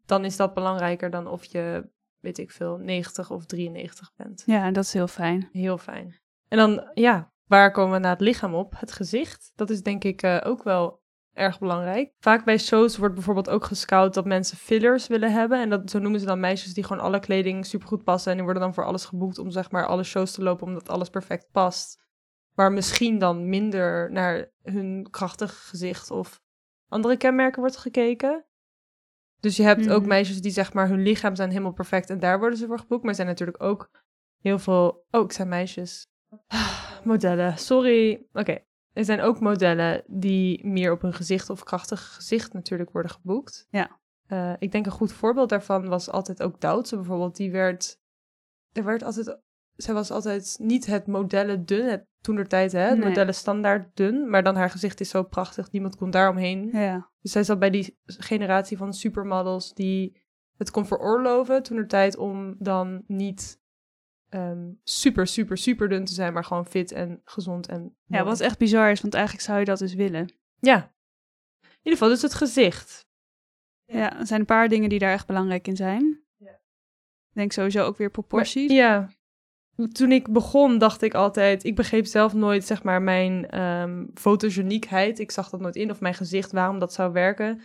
[0.06, 1.88] dan is dat belangrijker dan of je,
[2.20, 4.42] weet ik veel, 90 of 93 bent.
[4.46, 5.48] Ja, en dat is heel fijn.
[5.52, 6.16] Heel fijn.
[6.48, 8.74] En dan, ja, waar komen we na het lichaam op?
[8.76, 9.52] Het gezicht.
[9.54, 11.00] Dat is denk ik eh, ook wel
[11.32, 12.12] erg belangrijk.
[12.18, 15.60] Vaak bij shows wordt bijvoorbeeld ook gescout dat mensen fillers willen hebben.
[15.60, 18.30] En dat, zo noemen ze dan meisjes die gewoon alle kleding supergoed passen.
[18.30, 20.88] En die worden dan voor alles geboekt om zeg maar alle shows te lopen omdat
[20.88, 22.06] alles perfect past.
[22.54, 26.40] Waar misschien dan minder naar hun krachtig gezicht of
[26.88, 28.44] andere kenmerken wordt gekeken.
[29.40, 30.08] Dus je hebt ook Mhm.
[30.08, 33.00] meisjes die zeg maar hun lichaam zijn helemaal perfect en daar worden ze voor geboekt.
[33.00, 33.90] Maar er zijn natuurlijk ook
[34.38, 35.04] heel veel...
[35.10, 36.06] Oh, ik zijn meisjes.
[37.04, 38.26] Modellen, sorry.
[38.32, 38.58] Oké.
[38.92, 43.66] Er zijn ook modellen die meer op hun gezicht of krachtig gezicht natuurlijk worden geboekt.
[43.70, 44.00] Ja.
[44.26, 47.36] Eh, ik denk een goed voorbeeld daarvan was altijd ook Doutse bijvoorbeeld.
[47.36, 47.98] Die werd...
[48.72, 49.38] Er werd altijd...
[49.74, 53.08] Zij was altijd niet het modellen dun, het toenertijd hè, het Nee.
[53.08, 54.30] modellen standaard dun.
[54.30, 56.68] Maar dan haar gezicht is zo prachtig, niemand kon daaromheen.
[56.72, 57.10] Ja.
[57.20, 60.22] Dus zij zat bij die generatie van supermodels die
[60.56, 63.60] het kon veroorloven toen er tijd om dan niet
[64.28, 68.40] ehm, super, super, super dun te zijn, maar gewoon fit en gezond en ja, wat
[68.40, 70.32] echt bizar is, want eigenlijk zou je dat dus willen.
[70.60, 70.76] Ja.
[71.62, 73.06] In ieder geval, dus het gezicht.
[73.84, 76.20] Ja, er zijn een paar dingen die daar echt belangrijk in zijn.
[76.36, 76.50] Ja.
[76.50, 78.72] Ik denk sowieso ook weer proporties.
[78.72, 79.08] Ja.
[79.92, 85.18] Toen ik begon, dacht ik altijd, ik begreep zelf nooit, zeg maar, mijn ehm fotogeniekheid.
[85.18, 87.60] Ik zag dat nooit in, of mijn gezicht, waarom dat zou werken.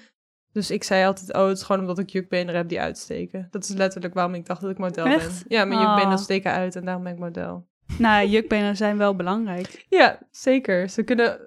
[0.53, 3.47] Dus ik zei altijd, oh, het is gewoon omdat ik jukbenen heb die uitsteken.
[3.51, 5.47] Dat is letterlijk waarom ik dacht dat ik model Echt?
[5.47, 5.57] ben.
[5.57, 7.67] Ja, mijn jukbenen steken uit en daarom ben ik model.
[7.97, 9.85] Nou, jukbenen zijn wel belangrijk.
[9.89, 10.89] Ja, zeker.
[10.89, 11.39] Ze kunnen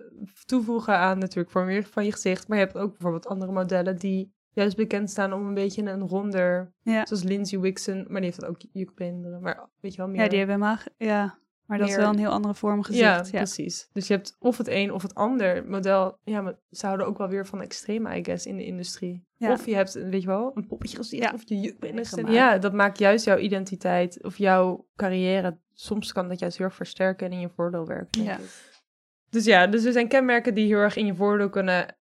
[0.47, 2.49] toevoegen aan natuurlijk voor meer van je gezicht.
[2.49, 6.09] Maar je hebt ook bijvoorbeeld andere modellen die juist bekend staan om een beetje een
[6.09, 6.73] ronder...
[6.83, 9.40] Ja, Zoals Lindsay Wixon, maar die heeft ook jukbeenderen.
[9.40, 10.21] Maar weet je wel, meer...
[10.21, 10.79] ja die hebben helemaal...
[10.97, 13.31] Ja, maar dat is wel een heel andere vorm gezicht.
[13.31, 13.88] Ja, precies.
[13.92, 16.18] Dus je hebt of het een of het ander model.
[16.24, 19.24] Ja, maar ze houden ook wel weer van extreme, I guess, in de industrie.
[19.37, 19.52] Ja.
[19.52, 21.33] Of je hebt, weet je wel, een poppetje gezicht Ja.
[21.35, 21.76] of je.
[21.81, 22.35] Gemaakt.
[22.35, 25.59] Ja, dat maakt juist jouw identiteit of jouw carrière.
[25.72, 28.22] Soms kan dat juist heel erg versterken en in je voordeel werken.
[28.22, 28.38] Ja.
[29.31, 31.96] Dus ja, dus er zijn kenmerken die heel erg in je voordeel kunnen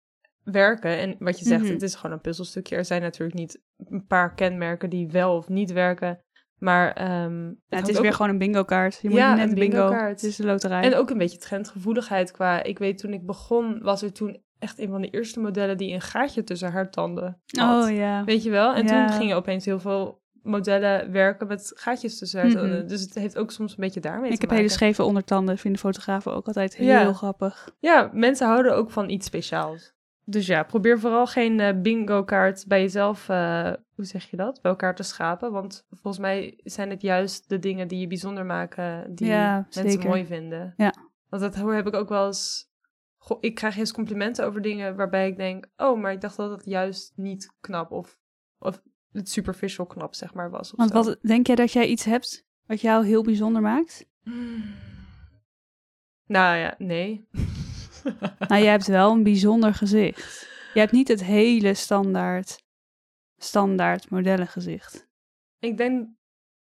[0.43, 0.99] werken.
[0.99, 1.73] En wat je zegt, Mhm.
[1.73, 2.77] het is gewoon een puzzelstukje.
[2.77, 6.21] Er zijn natuurlijk niet een paar kenmerken die wel of niet werken.
[6.63, 8.99] Maar ehm, Ja, het is ook weer gewoon een bingo kaart.
[9.03, 9.77] Je moet Ja, net een bingo.
[9.77, 10.21] bingo-kaart.
[10.21, 10.83] Het is de loterij.
[10.83, 12.63] En ook een beetje trendgevoeligheid qua...
[12.63, 15.95] Ik weet, toen ik begon, was er toen echt een van de eerste modellen die
[15.95, 17.85] een gaatje tussen haar tanden had.
[17.85, 18.25] oh ja.
[18.25, 18.75] Weet je wel?
[18.75, 19.07] En Ja.
[19.07, 22.59] toen gingen opeens heel veel modellen werken met gaatjes tussen haar Mhm.
[22.59, 22.89] tanden.
[22.89, 24.57] Dus het heeft ook soms een beetje daarmee Ik te heb maken.
[24.65, 25.59] hele scheve ondertanden.
[25.59, 27.69] Vinden fotografen ook altijd heel grappig.
[27.79, 29.93] Ja, mensen houden ook van iets speciaals.
[30.25, 34.71] Dus ja, probeer vooral geen eh, bingo-kaart bij jezelf, eh, hoe zeg je dat, bij
[34.71, 35.53] elkaar te schapen.
[35.53, 39.91] Want volgens mij zijn het juist de dingen die je bijzonder maken, die Ja, mensen
[39.91, 40.09] zeker.
[40.09, 40.75] mooi vinden.
[40.77, 40.95] Ja.
[41.29, 42.71] Want dat heb ik ook wel eens...
[43.17, 45.67] Goh, ik krijg eens complimenten over dingen waarbij ik denk...
[45.77, 48.19] Oh, maar ik dacht dat het juist niet knap of,
[48.59, 48.83] of
[49.13, 50.73] het superficial knap, zeg maar, was.
[50.77, 51.03] Want zo.
[51.03, 54.07] wat denk jij dat jij iets hebt wat jou heel bijzonder maakt?
[56.27, 57.29] Nou ja, nee.
[58.39, 60.49] Nou, jij hebt wel een bijzonder gezicht.
[60.75, 62.65] Je hebt niet het hele standaard,
[63.37, 65.09] standaard modellengezicht.
[65.59, 66.09] Ik denk,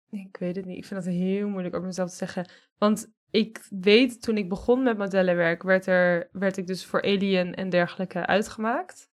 [0.09, 0.77] ik weet het niet.
[0.77, 2.49] Ik vind het heel moeilijk over mezelf te zeggen.
[2.77, 7.55] Want ik weet, toen ik begon met modellenwerk, werd, er, werd ik dus voor Alien
[7.55, 9.09] en dergelijke uitgemaakt.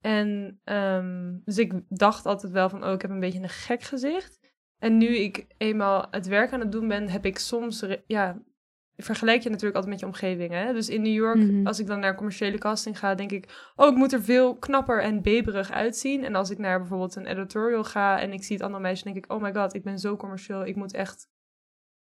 [0.00, 3.82] En um, dus ik dacht altijd wel van, oh, ik heb een beetje een gek
[3.82, 4.40] gezicht.
[4.78, 8.42] En nu ik eenmaal het werk aan het doen ben, heb ik soms, ja,
[8.96, 10.52] vergelijk je natuurlijk altijd met je omgeving.
[10.52, 10.72] Hè?
[10.72, 11.66] Dus in New York, mm -hmm.
[11.66, 15.02] als ik dan naar commerciële casting ga, denk ik, oh, ik moet er veel knapper
[15.02, 16.24] en beberig uitzien.
[16.24, 19.16] En als ik naar bijvoorbeeld een editorial ga en ik zie het andere meisje, denk
[19.16, 21.28] ik, oh my god, ik ben zo commercieel, ik moet echt,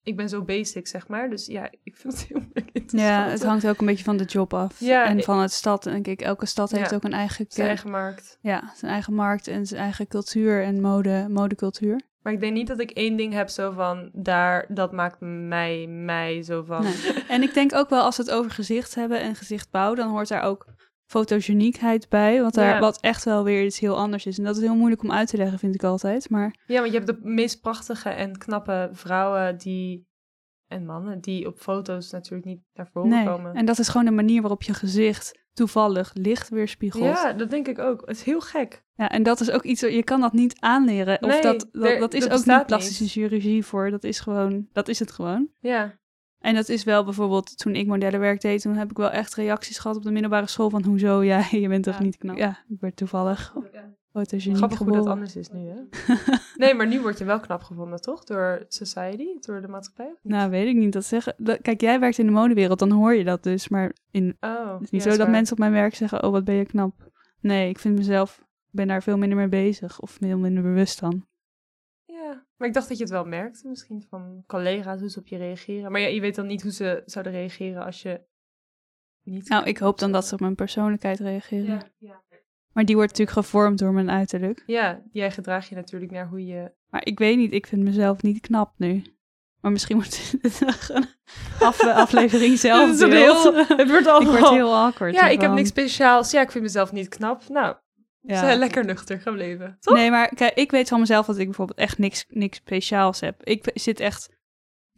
[0.03, 1.31] ik ben zo basic, zeg maar.
[1.31, 4.25] Dus ja, ik vind het heel moeilijk Ja, het hangt ook een beetje van de
[4.25, 4.81] job af.
[4.81, 5.83] Ja, en van het stad.
[5.83, 7.44] Denk ik, elke stad heeft ja, ook een eigen...
[7.49, 8.38] Zijn eigen markt.
[8.40, 12.01] Ja, zijn eigen markt en zijn eigen cultuur en mode, modecultuur.
[12.24, 15.87] Maar ik denk niet dat ik één ding heb zo van, daar, dat maakt mij,
[15.87, 16.82] mij zo van.
[16.82, 16.94] Nee.
[17.28, 20.28] En ik denk ook wel als we het over gezicht hebben en gezichtbouw, dan hoort
[20.28, 20.66] daar ook
[21.06, 22.80] fotogeniekheid bij, wat, daar, Ja.
[22.80, 24.38] wat echt wel weer iets heel anders is.
[24.38, 26.30] En dat is heel moeilijk om uit te leggen, vind ik altijd.
[26.30, 30.06] Maar Ja, want je hebt de meest prachtige en knappe vrouwen die,
[30.66, 33.54] en mannen die op foto's natuurlijk niet naar voren nee, komen.
[33.54, 37.04] en dat is gewoon de manier waarop je gezicht toevallig licht weerspiegelt.
[37.04, 38.00] Ja, dat denk ik ook.
[38.00, 38.84] Het is heel gek.
[38.96, 41.22] Ja, en dat is ook iets, je kan dat niet aanleren.
[41.22, 43.12] Of Nee, dat, dat, er- dat is dat ook niet plastische niet.
[43.12, 43.90] chirurgie voor.
[43.90, 45.48] Dat is gewoon, dat is het gewoon.
[45.61, 45.98] Ja.
[46.38, 49.78] En dat is wel bijvoorbeeld, toen ik modellenwerk deed, toen heb ik wel echt reacties
[49.78, 52.37] gehad op de middelbare school van, hoezo, ja, je bent toch Ja, niet knap.
[52.37, 53.54] Ja, ik werd toevallig.
[54.12, 55.80] fotogeniek Grappig hoe dat anders is nu, hè?
[56.64, 58.24] nee, maar nu word je wel knap gevonden, toch?
[58.24, 60.14] Door society, door de maatschappij?
[60.22, 60.92] Nou, weet ik niet.
[60.92, 61.35] Dat zeggen.
[61.37, 63.68] dat- kijk, jij werkt in de modewereld, dan hoor je dat dus.
[63.68, 66.30] Maar in, oh, het is niet ja, zo dat mensen op mijn werk zeggen: Oh,
[66.30, 67.11] wat ben je knap.
[67.40, 70.00] Nee, ik vind mezelf, ben daar veel minder mee bezig.
[70.00, 71.26] Of veel minder bewust dan.
[72.04, 75.26] Ja, maar ik dacht dat je het wel merkte, misschien van collega's, hoe ze op
[75.26, 75.92] je reageren.
[75.92, 78.20] Maar ja, je weet dan niet hoe ze zouden reageren als je
[79.22, 79.48] niet...
[79.48, 81.64] Nou, ik hoop dan dat ze op mijn persoonlijkheid reageren.
[81.74, 82.22] Ja, ja.
[82.72, 84.62] Maar die wordt natuurlijk gevormd door mijn uiterlijk.
[84.66, 86.72] ja, jij gedraag je natuurlijk naar hoe je...
[86.90, 89.02] Maar ik weet niet, ik vind mezelf niet knap nu.
[89.60, 90.60] Maar misschien wordt het
[90.90, 91.06] een
[91.60, 93.00] af, aflevering zelf.
[93.00, 94.20] Het heel- het wordt al...
[94.22, 95.14] Ik word heel awkward.
[95.14, 96.30] Ja, ik heb niks speciaals.
[96.30, 97.48] Ja, ik vind mezelf niet knap.
[97.48, 97.76] Nou,
[98.26, 98.38] Ja.
[98.38, 99.76] zijn lekker nuchter gebleven.
[99.80, 99.94] Toch?
[99.94, 103.42] Nee, maar kijk, ik weet van mezelf dat ik bijvoorbeeld echt niks, niks speciaals heb.
[103.42, 104.32] Ik zit echt...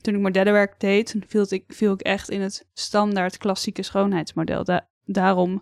[0.00, 4.64] Toen ik modellenwerk deed, viel ik, viel ik echt in het standaard klassieke schoonheidsmodel.
[4.64, 5.60] Da- daarom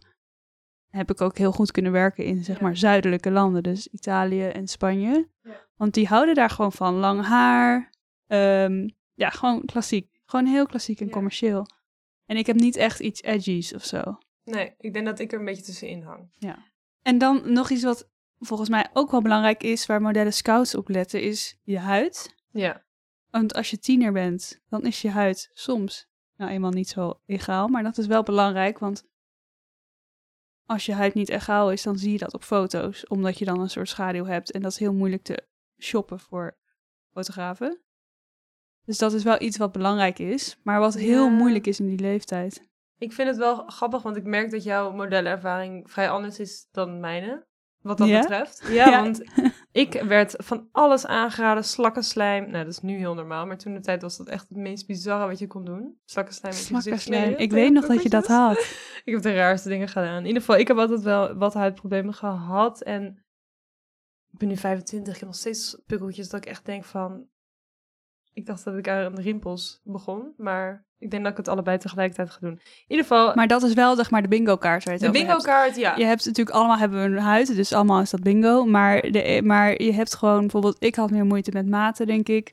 [0.90, 2.62] heb ik ook heel goed kunnen werken in, zeg Ja.
[2.62, 3.62] maar, zuidelijke landen.
[3.62, 5.29] Dus Italië en Spanje.
[5.42, 5.66] Ja.
[5.77, 6.94] Want die houden daar gewoon van.
[6.94, 7.92] Lang haar.
[8.27, 10.20] ehm, ja, gewoon klassiek.
[10.24, 11.12] Gewoon heel klassiek en Ja.
[11.12, 11.66] commercieel.
[12.27, 14.18] En ik heb niet echt iets edgies of zo.
[14.44, 16.31] Nee, ik denk dat ik er een beetje tussenin hang.
[17.05, 20.88] En dan nog iets wat volgens mij ook wel belangrijk is, waar modellen scouts op
[20.88, 22.35] letten, is je huid.
[22.51, 22.85] Ja,
[23.31, 27.69] Want als je tiener bent, dan is je huid soms nou eenmaal niet zo egaal.
[27.69, 29.05] Maar dat is wel belangrijk, want
[30.67, 33.07] als je huid niet egaal is, dan zie je dat op foto's.
[33.07, 34.51] Omdat je dan een soort schaduw hebt.
[34.51, 35.47] En dat is heel moeilijk te
[35.79, 36.57] shoppen voor
[37.12, 37.81] fotografen.
[38.85, 41.31] Dus dat is wel iets wat belangrijk is, maar wat heel Ja.
[41.31, 42.69] moeilijk is in die leeftijd.
[43.05, 47.01] Ik vind het wel grappig, want ik merk dat jouw modellenervaring vrij anders is dan
[47.01, 47.47] mijne.
[47.81, 48.21] Wat dat Ja?
[48.21, 48.62] betreft.
[48.69, 49.03] Ja, Ja.
[49.03, 49.23] want
[49.73, 51.64] ik werd van alles aangeraden.
[51.64, 52.51] Slakkenslijm.
[52.51, 53.47] Nou, dat is nu heel normaal.
[53.47, 55.99] Maar toen de tijd was dat echt het meest bizarre wat je kon doen.
[56.05, 56.55] Slakkenslijm
[56.99, 57.38] smeren.
[57.38, 58.59] Ik weet nog dat je dat had.
[59.05, 60.19] Ik heb de raarste dingen gedaan.
[60.21, 62.83] In ieder geval, ik heb altijd wel wat huidproblemen gehad.
[62.83, 63.25] En
[64.33, 65.12] ik ben nu 25.
[65.14, 67.27] Ik heb nog steeds pukkeltjes dat ik echt denk van...
[68.33, 70.33] Ik dacht dat ik aan rimpels begon.
[70.37, 72.51] Maar ik denk dat ik het allebei tegelijkertijd ga doen.
[72.51, 75.12] In ieder geval, Maar dat is wel zeg maar de bingo kaart waar je het
[75.12, 75.43] de over hebt.
[75.43, 75.97] bingo kaart, ja.
[75.97, 78.64] Je hebt natuurlijk allemaal hebben we een huid, dus allemaal is dat bingo.
[78.64, 82.53] Maar, de, maar je hebt gewoon bijvoorbeeld, ik had meer moeite met maten, denk ik.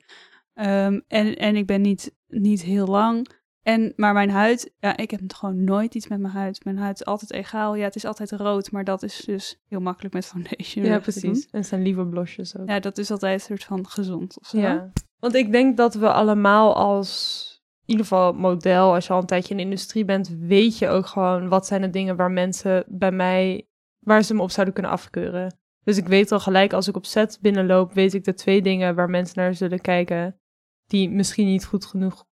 [0.53, 3.27] Ehm, en, en ik ben niet, niet heel lang.
[3.63, 6.63] En, maar mijn huid, ja, ik heb gewoon nooit iets met mijn huid.
[6.63, 7.75] Mijn huid is altijd egaal.
[7.75, 10.85] Ja, het is altijd rood, maar dat is dus heel makkelijk met foundation.
[10.85, 11.47] Ja, precies.
[11.51, 12.69] En het zijn lieve blosjes ook.
[12.69, 14.59] Ja, dat is altijd een soort van gezond of zo.
[14.59, 14.91] Ja.
[15.19, 17.50] Want ik denk dat we allemaal als,
[17.91, 21.05] ieder geval model, als je al een tijdje in de industrie bent, weet je ook
[21.05, 23.67] gewoon wat zijn de dingen waar mensen bij mij,
[23.99, 25.59] waar ze me op zouden kunnen afkeuren.
[25.83, 28.95] Dus ik weet al gelijk als ik op set binnenloop, weet ik de twee dingen
[28.95, 30.39] waar mensen naar zullen kijken,
[30.87, 32.25] die misschien niet goed genoeg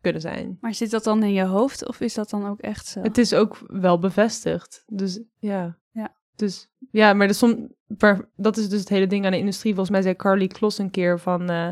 [0.00, 0.58] kunnen zijn.
[0.60, 3.00] Maar zit dat dan in je hoofd of is dat dan ook echt zo?
[3.00, 4.82] Het is ook wel bevestigd.
[4.86, 5.78] Dus ja.
[5.90, 6.14] Ja.
[6.36, 9.74] Dus ja, maar, de som, maar dat is dus het hele ding aan de industrie.
[9.74, 11.50] Volgens mij zei Carly Kloss een keer van...
[11.50, 11.68] eh,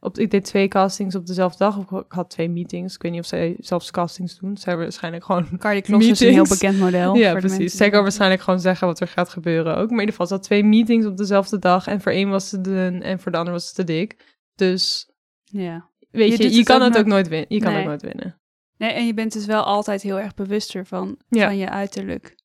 [0.00, 1.78] op, ik deed twee castings op dezelfde dag.
[1.78, 2.94] Of ik had twee meetings.
[2.94, 4.56] Ik weet niet of zij zelfs castings doen.
[4.56, 5.48] Zij waarschijnlijk gewoon...
[5.58, 6.60] Cardi Kloss is een heel meetings.
[6.60, 7.14] bekend model.
[7.24, 7.76] ja, precies.
[7.76, 9.78] Zij kan waarschijnlijk gewoon zeggen wat er gaat gebeuren ook.
[9.78, 11.86] Maar in ieder geval, ze had twee meetings op dezelfde dag.
[11.86, 14.38] En voor één was ze dun en voor de ander was ze te dik.
[14.54, 15.10] Dus
[15.44, 15.88] Ja.
[16.10, 17.46] weet Je je, het kan het ook nooit- winnen.
[17.48, 17.80] Je kan Nee.
[17.80, 18.40] ook nooit winnen.
[18.76, 21.44] Nee, en je bent dus wel altijd heel erg bewuster van, Ja.
[21.46, 22.38] van je uiterlijk.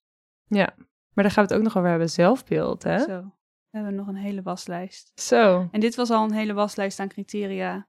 [0.48, 2.10] Maar daar gaan we het ook nog over hebben.
[2.10, 3.00] Zelfbeeld, hè?
[3.00, 3.35] Zo.
[3.76, 5.12] We hebben nog een hele waslijst.
[5.16, 5.68] Zo.
[5.72, 7.88] En dit was al een hele waslijst aan criteria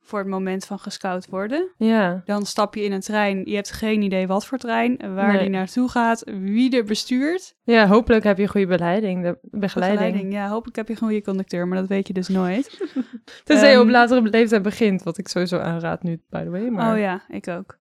[0.00, 1.70] voor het moment van gescout worden.
[1.76, 2.22] Ja.
[2.24, 3.42] Dan stap je in een trein.
[3.44, 5.40] Je hebt geen idee wat voor trein, waar Nee.
[5.40, 7.56] die naartoe gaat, wie er bestuurt.
[7.62, 9.22] Ja, hopelijk heb je goede begeleiding.
[9.22, 10.00] De begeleiding.
[10.00, 10.32] Begeleiding.
[10.32, 12.80] Ja, hopelijk heb je een goede conducteur, maar dat weet je dus nooit.
[13.44, 16.68] Tenzij je op Ehm, latere leeftijd begint, wat ik sowieso aanraad nu, by the way.
[16.68, 16.92] Maar...
[16.92, 17.78] Oh ja, ik ook.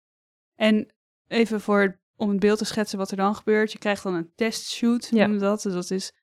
[0.55, 0.93] En
[1.27, 3.71] even voor, om het beeld te schetsen wat er dan gebeurt.
[3.71, 5.17] Je krijgt dan een testshoot, Ja.
[5.17, 5.61] noemen we dat.
[5.61, 6.13] Dus dat is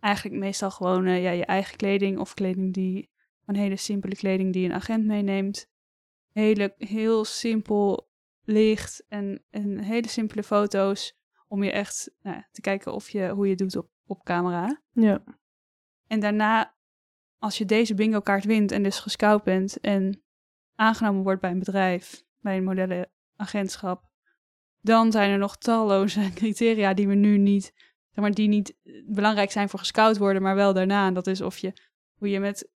[0.00, 3.10] eigenlijk meestal gewoon eh, ja, je eigen kleding of kleding die,
[3.46, 5.70] een hele simpele kleding die een agent meeneemt.
[6.32, 8.08] Hele, heel simpel
[8.42, 11.16] licht en, en hele simpele foto's
[11.48, 14.82] om je echt nou, te kijken of je, hoe je het doet op, op camera.
[14.92, 15.24] Ja.
[16.06, 16.74] En daarna,
[17.38, 20.22] als je deze bingo kaart wint en dus gescout bent en
[20.74, 24.08] aangenomen wordt bij een bedrijf, bij een modellenagentschap,
[24.80, 27.87] dan zijn er nog talloze criteria die we nu niet,
[28.22, 31.06] maar, die niet eh, belangrijk zijn voor gescout worden, maar wel daarna.
[31.06, 31.72] En dat is of je,
[32.18, 32.70] hoe je met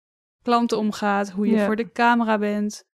[0.43, 1.67] klanten omgaat, hoe je Ja.
[1.67, 2.85] voor de camera bent,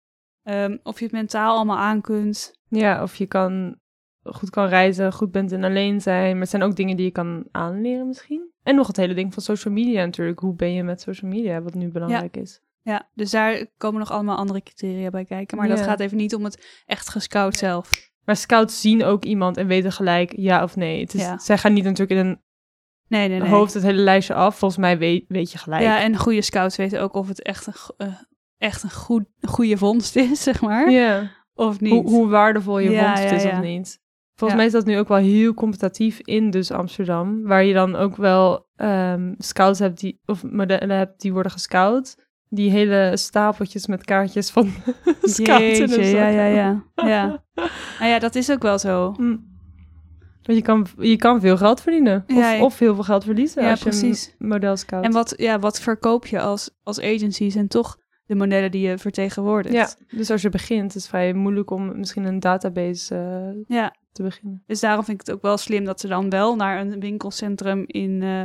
[0.42, 2.52] ehm, of je het mentaal allemaal aan kunt.
[2.68, 3.78] ja, of je kan
[4.22, 6.32] goed kan reizen, goed bent in alleen zijn.
[6.32, 8.50] Maar het zijn ook dingen die je kan aanleren misschien.
[8.62, 10.38] En nog het hele ding van social media natuurlijk.
[10.38, 12.60] Hoe ben je met social media, wat nu belangrijk is.
[12.82, 15.56] Ja, dus daar komen nog allemaal andere criteria bij kijken.
[15.58, 18.10] Maar dat gaat even niet om het echt gescout zelf.
[18.26, 21.00] Maar scouts zien ook iemand en weten gelijk ja of nee.
[21.00, 21.38] Het is, Ja.
[21.38, 22.44] Zij gaan niet natuurlijk in een
[23.08, 23.48] Nee, nee, nee.
[23.48, 24.58] hoofd het hele lijstje af.
[24.58, 25.82] Volgens mij weet, weet je gelijk.
[25.82, 28.14] Ja, en goede scouts weten ook of het echt een, eh,
[28.58, 30.90] echt een goed, goede vondst is, zeg maar.
[30.90, 31.30] Ja.
[31.54, 31.92] Of niet.
[31.92, 34.04] Hoe, hoe waardevol je Ja, vondst is of niet.
[34.34, 37.42] Volgens mij is dat nu ook wel heel competitief in dus Amsterdam.
[37.42, 42.25] Waar je dan ook wel ehm, scouts hebt die, of modellen hebt die worden gescout.
[42.48, 44.72] Die hele stapeltjes met kaartjes van
[45.22, 46.84] scouts zak ja, ja, ja.
[47.12, 47.42] ja.
[47.98, 49.14] Nou ja, dat is ook wel zo.
[49.18, 49.54] Mm.
[50.42, 52.24] Want je kan, je kan veel geld verdienen.
[52.26, 54.34] Of, Ja, of heel veel geld verliezen Ja, als je precies.
[54.38, 55.04] een model scout.
[55.04, 58.98] En wat, ja, wat verkoop je als, als agency zijn toch de modellen die je
[58.98, 59.74] vertegenwoordigt.
[59.74, 63.94] Ja, dus als je begint, is het vrij moeilijk om misschien een database eh, ja.
[64.12, 64.62] te beginnen.
[64.66, 67.84] Dus daarom vind ik het ook wel slim dat ze dan wel naar een winkelcentrum
[67.86, 68.42] in eh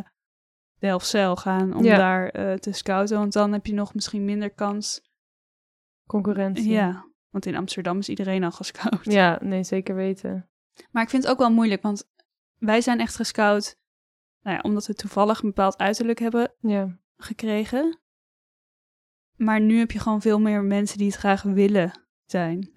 [0.82, 1.98] Delfzijl gaan om Ja.
[1.98, 3.18] daar eh, te scouten.
[3.18, 5.02] Want dan heb je nog misschien minder kans.
[6.08, 6.70] Concurrentie.
[6.72, 9.04] Ja, want in Amsterdam is iedereen al gescout.
[9.04, 10.50] Ja, nee, zeker weten.
[10.92, 12.10] Maar ik vind het ook wel moeilijk, want
[12.58, 13.78] wij zijn echt gescout,
[14.42, 16.98] nou ja, omdat we toevallig een bepaald uiterlijk hebben Ja.
[17.18, 18.00] gekregen.
[19.36, 21.92] Maar nu heb je gewoon veel meer mensen die het graag willen
[22.26, 22.72] zijn.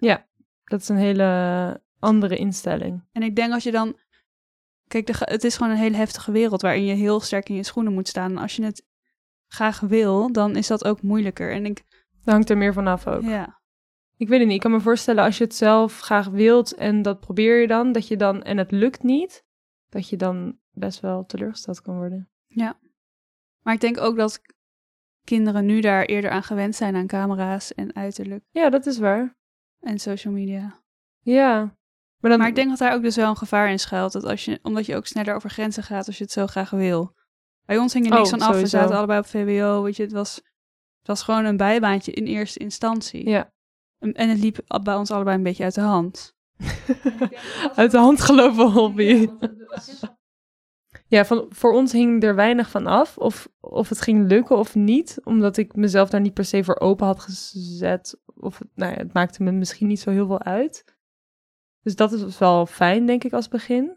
[0.63, 3.03] Dat is een hele andere instelling.
[3.11, 3.97] En ik denk als je dan.
[4.87, 7.63] Kijk, de, het is gewoon een hele heftige wereld waarin je heel sterk in je
[7.63, 8.31] schoenen moet staan.
[8.31, 8.85] En als je het
[9.47, 11.51] graag wil, dan is dat ook moeilijker.
[11.51, 11.83] En ik.
[12.23, 13.21] Dat hangt er meer vanaf ook.
[13.21, 13.59] Ja.
[14.17, 14.55] Ik weet het niet.
[14.55, 17.91] Ik kan me voorstellen als je het zelf graag wilt en dat probeer je dan,
[17.91, 19.43] dat je dan, en het lukt niet,
[19.89, 22.29] dat je dan best wel teleurgesteld kan worden.
[23.61, 24.41] Maar ik denk ook dat
[25.23, 29.37] kinderen nu daar eerder aan gewend zijn aan camera's en uiterlijk Ja, dat is waar.
[29.79, 30.83] en social media.
[31.19, 31.77] Ja.
[32.25, 34.11] Maar, dan, Maar ik denk dat daar ook dus wel een gevaar in schuilt.
[34.11, 36.69] Dat als je, omdat je ook sneller over grenzen gaat als je het zo graag
[36.69, 37.15] wil.
[37.65, 38.59] Bij ons hing er niks Oh, van af.
[38.59, 39.83] We zaten allebei op VWO.
[39.83, 43.29] Weet je, het was, het was gewoon een bijbaantje in eerste instantie.
[43.29, 43.51] Ja.
[43.99, 46.33] En, en het liep bij ons allebei een beetje uit de hand.
[47.75, 49.27] Uit de hand gelopen hobby.
[51.07, 54.75] Ja, van, voor ons hing er weinig van af of, of het ging lukken of
[54.75, 55.19] niet.
[55.23, 58.21] Omdat ik mezelf daar niet per se voor open had gezet.
[58.25, 60.94] Of nou ja, het maakte me misschien niet zo heel veel uit.
[61.85, 63.93] Dus dat is wel fijn, denk ik, als begin.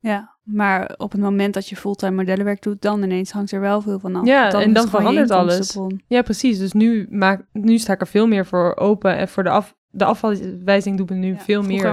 [0.00, 3.80] Ja, maar op het moment dat je fulltime modellenwerk doet, dan ineens hangt er wel
[3.80, 4.26] veel van af.
[4.26, 5.78] Ja, en dan verandert alles.
[6.06, 6.58] Ja, precies.
[6.58, 9.16] Dus nu, maak, nu sta ik er veel meer voor open.
[9.16, 11.92] En voor de, af, de afwijzing doe ik nu Ja, veel vroeger-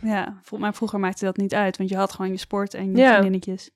[0.00, 0.12] meer.
[0.12, 2.96] Ja, maar vroeger maakte dat niet uit, want je had gewoon je sport en je
[2.96, 3.08] Ja.
[3.10, 3.70] vriendinnetjes.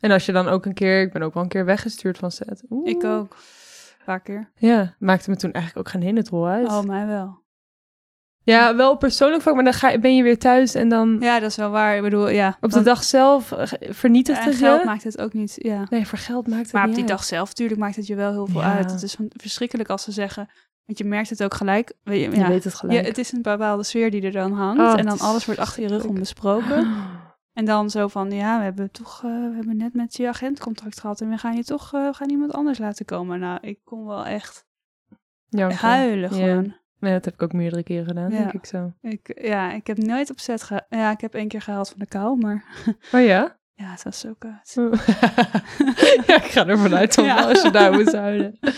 [0.00, 1.00] En als je dan ook een keer...
[1.00, 2.64] Ik ben ook wel een keer weggestuurd van set.
[2.70, 2.88] Oeh.
[2.88, 3.36] Ik ook.
[3.98, 4.50] Een paar keer.
[4.56, 6.66] Ja, maakte me toen eigenlijk ook geen hinnetrol uit.
[6.66, 7.44] Oh, mij wel.
[8.46, 11.50] Ja, wel persoonlijk vlak, maar dan ga, ben je weer thuis en dan Ja, dat
[11.50, 11.96] is wel waar.
[11.96, 12.56] Ik bedoel, ja.
[12.60, 14.86] op de dag zelf eh, vernietigt en het geld je.
[14.86, 15.86] maakt het ook niet, ja.
[15.90, 17.08] Nee, voor geld maakt het Maar op die uit.
[17.08, 18.74] dag zelf, natuurlijk, maakt het je wel heel veel Ja.
[18.74, 18.90] uit.
[18.90, 20.48] Het is verschrikkelijk als ze zeggen,
[20.84, 21.92] want je merkt het ook gelijk.
[22.02, 23.06] Weet je, Je ja, weet het ja, gelijk.
[23.06, 24.80] het is een bepaalde sfeer die er dan hangt.
[24.80, 26.86] Oh, en dan alles wordt achter je rug om besproken.
[27.56, 30.60] En dan zo van, ja, we hebben toch, eh, we hebben net met je agent
[30.60, 33.40] contact gehad en we gaan je toch, we gaan iemand anders laten komen.
[33.40, 34.66] Nou, ik kon wel echt
[35.48, 35.76] Janken.
[35.78, 36.44] huilen Ja.
[36.46, 36.76] gewoon.
[37.06, 38.38] Nee, dat heb ik ook meerdere keren gedaan, Ja.
[38.38, 38.92] denk ik zo.
[39.00, 40.86] Ik, ja, ik heb nooit op set gehaald.
[40.88, 42.64] Ja, ik heb één keer gehaald van de kou, maar
[43.12, 43.56] Oh ja?
[43.74, 44.74] ja, het was zo koud.
[46.26, 47.42] ja, ik ga ervan uit Ja.
[47.42, 48.58] als je daar moet huilen.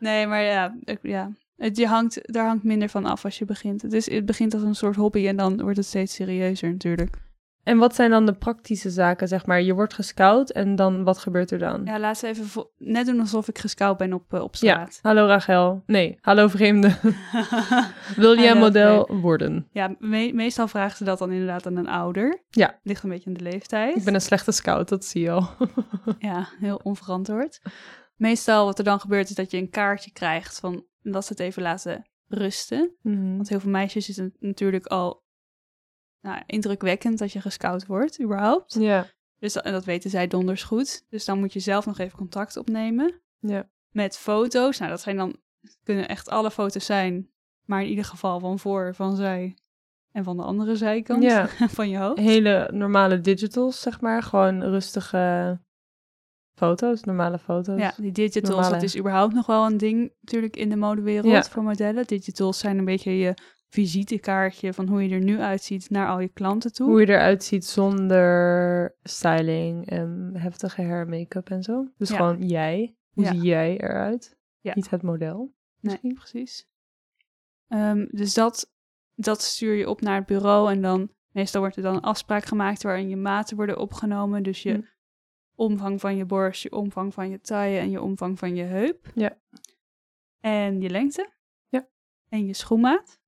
[0.00, 1.30] Nee, maar ja, ik, ja.
[1.56, 3.82] Het, je hangt, daar hangt minder van af als je begint.
[3.82, 7.16] Het, is, het begint als een soort hobby en dan wordt het steeds serieuzer natuurlijk.
[7.62, 9.62] En wat zijn dan de praktische zaken, zeg maar?
[9.62, 11.84] Je wordt gescout en dan, wat gebeurt er dan?
[11.84, 14.98] Ja, laten we even net doen alsof ik gescout ben op, eh, op Ja, straat.
[15.02, 15.82] hallo Rachel.
[15.86, 16.96] Nee, hallo vreemde.
[18.16, 19.68] Wil jij model worden?
[19.70, 22.42] Ja, me- meestal vragen ze dat dan inderdaad aan een ouder.
[22.50, 22.78] Ja.
[22.82, 23.96] Ligt een beetje aan de leeftijd.
[23.96, 25.48] Ik ben een slechte scout, dat zie je al.
[26.18, 27.60] Ja, heel onverantwoord.
[28.16, 31.40] Meestal wat er dan gebeurt is dat je een kaartje krijgt van dat ze het
[31.40, 32.94] even laten rusten.
[33.02, 33.34] Mhm.
[33.36, 35.21] Want heel veel meisjes is het natuurlijk al
[36.22, 38.74] nou, indrukwekkend dat je gescout wordt, überhaupt.
[38.78, 39.06] Ja,
[39.38, 41.04] Dus dat, en dat weten zij donders goed.
[41.08, 43.68] Dus dan moet je zelf nog even contact opnemen ja.
[43.90, 44.78] met foto's.
[44.78, 45.36] Nou, dat zijn dan,
[45.82, 47.30] kunnen echt alle foto's zijn,
[47.64, 49.56] maar in ieder geval van voor, van zij
[50.12, 51.48] en van de andere zijkant Ja.
[51.78, 52.18] van je hoofd.
[52.18, 54.22] Hele normale digitals, zeg maar.
[54.22, 55.58] Gewoon rustige
[56.54, 57.80] foto's, normale foto's.
[57.80, 58.74] Ja, die digitals, Normale.
[58.74, 61.42] dat is überhaupt nog wel een ding natuurlijk in de modewereld Ja.
[61.42, 62.06] voor modellen.
[62.06, 63.34] Digitals zijn een beetje je
[63.72, 66.88] visitekaartje van hoe je er nu uitziet naar al je klanten toe.
[66.88, 71.88] Hoe je eruit ziet zonder styling en heftige hair, make-up en zo.
[71.96, 72.16] Dus Ja.
[72.16, 72.96] gewoon jij.
[73.12, 73.30] Hoe Ja.
[73.32, 74.36] zie jij eruit?
[74.60, 74.72] Ja.
[74.74, 75.36] Niet het model.
[75.36, 76.14] Nee, misschien.
[76.14, 76.68] precies.
[77.68, 78.72] Ehm, dus dat,
[79.14, 82.44] dat stuur je op naar het bureau en dan meestal wordt er dan een afspraak
[82.44, 84.42] gemaakt waarin je maten worden opgenomen.
[84.42, 84.80] Dus je Hm.
[85.54, 89.10] omvang van je borst, je omvang van je taille en je omvang van je heup.
[89.14, 89.38] Ja.
[90.40, 91.30] En je lengte.
[91.68, 91.88] Ja.
[92.28, 93.20] En je schoenmaat.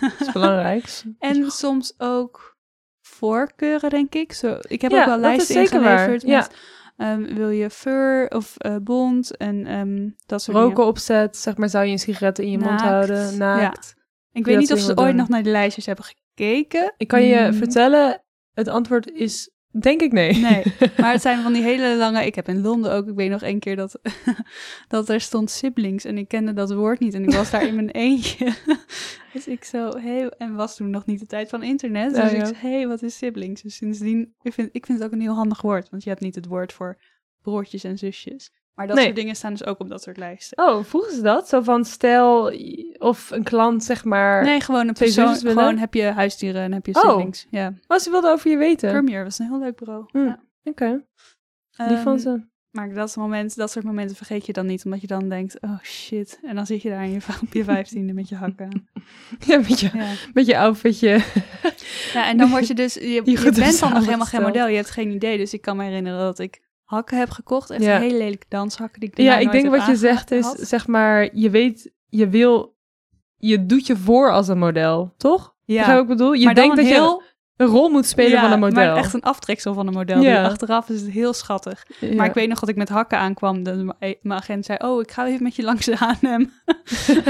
[0.00, 1.02] Dat is belangrijk.
[1.18, 2.56] En soms ook
[3.00, 4.32] voorkeuren, denk ik.
[4.32, 6.36] Zo, ik heb Ja, ook wel lijsten ingeleverd Ja.
[6.38, 6.54] met
[6.96, 10.88] Ehm, wil je fur of eh, bont en ehm, dat soort Roken dingen.
[10.90, 13.94] opzet, zeg maar, zou je een sigaret in je mond houden, naakt.
[14.32, 15.16] Ik weet niet of ze ooit doen.
[15.16, 16.94] nog naar de lijstjes hebben gekeken.
[16.96, 18.22] Ik kan je Mm, vertellen,
[18.52, 20.36] het antwoord is denk ik nee.
[20.36, 20.62] Nee,
[21.00, 22.26] maar het zijn van die hele lange...
[22.26, 23.98] Ik heb in Londen ook, ik weet nog één keer dat,
[24.88, 27.14] dat er stond siblings en ik kende dat woord niet.
[27.14, 28.52] En ik was daar in mijn eentje.
[29.32, 32.14] Dus ik zo, hey, en was toen nog niet de tijd van internet.
[32.14, 33.62] Dus ik zei, hey, wat is siblings?
[33.62, 35.90] Dus sindsdien, ik vind, ik vind het ook een heel handig woord.
[35.90, 36.98] Want je hebt niet het woord voor
[37.42, 38.52] broertjes en zusjes.
[38.74, 39.04] Maar dat Nee.
[39.04, 40.58] soort dingen staan dus ook op dat soort lijsten.
[40.68, 41.48] Oh, vroegen ze dat?
[41.48, 42.52] Zo van stel
[42.98, 44.44] of een klant, zeg maar.
[44.44, 45.34] Nee, gewoon een persoon.
[45.36, 47.08] Gewoon heb je huisdieren en heb je Oh.
[47.10, 47.46] siblings.
[47.50, 47.72] Ja.
[47.86, 48.90] Oh, ze wilden over je weten.
[48.90, 50.04] Premier was een heel leuk bureau.
[50.12, 50.18] Hm.
[50.18, 50.42] Ja.
[50.64, 51.04] Oké,
[51.76, 52.48] Ehm, van ze.
[52.70, 55.80] Maar dat, moment, dat soort momenten vergeet je dan niet, omdat je dan denkt, oh
[55.82, 56.38] shit.
[56.42, 58.88] En dan zit je daar in je, op je vijftiende met je hakken.
[59.46, 60.12] Ja, met je, Ja.
[60.32, 61.24] met je outfitje.
[62.12, 64.76] ja, en dan word je dus, je, je, bent dan nog helemaal geen model, je
[64.76, 65.36] hebt geen idee.
[65.38, 66.60] Dus ik kan me herinneren dat ik
[66.90, 67.98] hakken heb gekocht, echt Ja.
[67.98, 71.50] hele lelijke danshakken die ik Ja, ik denk wat je zegt is, zeg maar, je
[71.50, 72.76] weet, je wil,
[73.36, 75.54] je doet je voor als een model, toch?
[75.64, 75.92] ja.
[75.92, 76.32] Wat ik bedoel?
[76.32, 78.86] Je maar denkt dat heel, je een rol moet spelen ja, van een model.
[78.86, 80.20] Maar echt een aftreksel van een model.
[80.20, 80.44] Ja.
[80.44, 81.86] Achteraf is het heel schattig.
[82.00, 82.14] Ja.
[82.14, 83.62] Maar ik weet nog dat ik met hakken aankwam.
[83.62, 86.44] Dat mijn mijn agent zei, oh, ik ga even met je langs de H&M.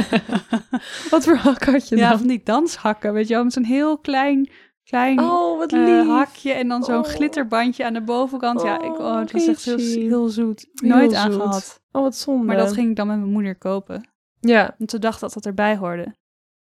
[1.10, 2.18] Wat voor hak had je Ja, dan?
[2.18, 3.44] van die danshakken, weet je wel.
[3.44, 4.50] Met zo'n heel klein,
[4.90, 6.06] klein Oh, wat lief.
[6.06, 7.04] hakje en dan zo'n Oh.
[7.04, 8.62] glitterbandje aan de bovenkant.
[8.62, 10.66] ja, ik, oh, het was echt heel, heel zoet.
[10.82, 11.14] Nooit zoet.
[11.20, 11.80] aangehad.
[11.92, 12.44] Oh, wat zonde.
[12.46, 14.08] Maar dat ging ik dan met mijn moeder kopen.
[14.40, 16.14] Ja, Want ze dacht dat dat erbij hoorde.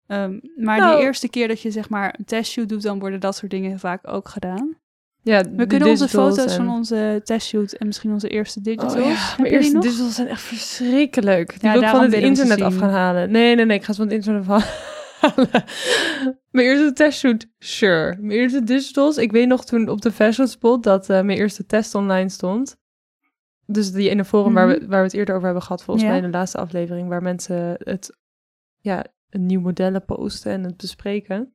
[0.06, 0.96] Ehm, maar Nou.
[0.96, 3.78] die eerste keer dat je zeg maar een testshoot doet, dan worden dat soort dingen
[3.78, 4.76] vaak ook gedaan.
[5.22, 8.94] ja We kunnen onze foto's van onze testshoot en misschien onze eerste digitals.
[8.94, 9.82] Oh, ja, mijn eerste nog?
[9.82, 11.50] digitals zijn echt verschrikkelijk.
[11.60, 13.30] Die Ja, wil ik van het internet af gaan halen.
[13.30, 14.66] Nee, nee, nee, ik ga ze van het internet afhalen.
[16.50, 18.16] mijn eerste testshoot, sure.
[18.20, 21.66] Mijn eerste digitals, ik weet nog toen op de Fashion Spot dat eh, mijn eerste
[21.66, 22.76] test online stond.
[23.66, 26.04] Dus die in een forum waar, we, waar we het eerder over hebben gehad, volgens
[26.06, 26.14] Mhm.
[26.14, 26.18] Ja.
[26.18, 28.16] mij in de laatste aflevering, waar mensen het,
[28.80, 31.54] ja, een nieuw modellen posten en het bespreken.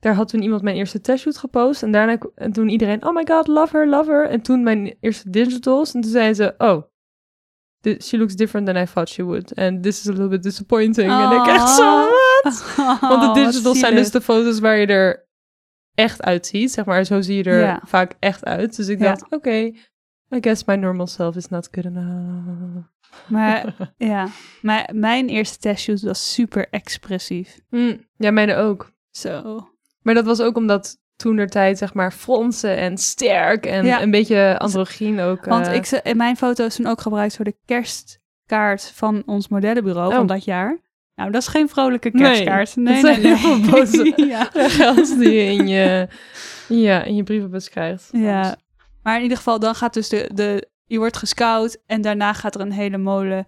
[0.00, 1.82] Daar had toen iemand mijn eerste testshoot gepost.
[1.82, 4.28] En daarna en toen iedereen, oh my god, love her, love her.
[4.28, 5.94] En toen mijn eerste digitals.
[5.94, 6.82] En toen zeiden ze, oh,
[8.02, 9.54] she looks different than I thought she would.
[9.54, 11.10] And this is a little bit disappointing.
[11.10, 12.06] En ik echt zo,
[12.76, 15.26] Want Oh, de wat digitals zijn dus de foto's waar je er
[15.94, 16.72] echt uitziet.
[16.72, 17.80] Zeg maar, zo zie je er Ja.
[17.84, 18.76] vaak echt uit.
[18.76, 19.04] Dus ik Ja.
[19.04, 19.50] dacht, oké,
[20.34, 22.86] I guess my normal self is not good enough.
[23.28, 24.28] Maar ja,
[24.62, 27.60] maar mijn eerste testshoot was super expressief.
[27.70, 28.92] Hm, ja, mijne ook.
[29.10, 29.68] Zo.
[30.02, 34.02] Maar dat was ook omdat toen der tijd, zeg maar, fronsen en sterk en Ja.
[34.02, 35.44] een beetje androgyn ook.
[35.44, 40.12] Want eh, ik in mijn foto's toen ook gebruikt voor de kerstkaart van ons modellenbureau
[40.12, 40.28] van Oh.
[40.28, 40.78] dat jaar.
[41.14, 42.76] Nou, dat is geen vrolijke Nee, kerstkaart.
[42.76, 43.36] Nee, dat nee, nee.
[43.36, 44.44] veel boze- ja.
[44.52, 46.08] geld die je in je,
[46.68, 48.08] ja, in je brievenbus krijgt.
[48.12, 48.56] ja.
[49.02, 50.68] Maar in ieder geval, dan gaat dus de, de...
[50.84, 53.46] Je wordt gescout en daarna gaat er een hele molen...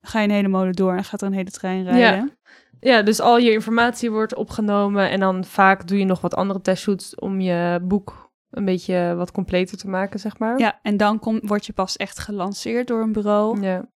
[0.00, 2.38] Ga je een hele molen door en gaat er een hele trein rijden.
[2.80, 6.60] Ja, dus al je informatie wordt opgenomen en dan vaak doe je nog wat andere
[6.60, 10.58] testshoots om je boek een beetje wat completer te maken, zeg maar.
[10.58, 13.60] Ja, en dan kom, word je pas echt gelanceerd door een bureau.
[13.60, 13.88] Ja.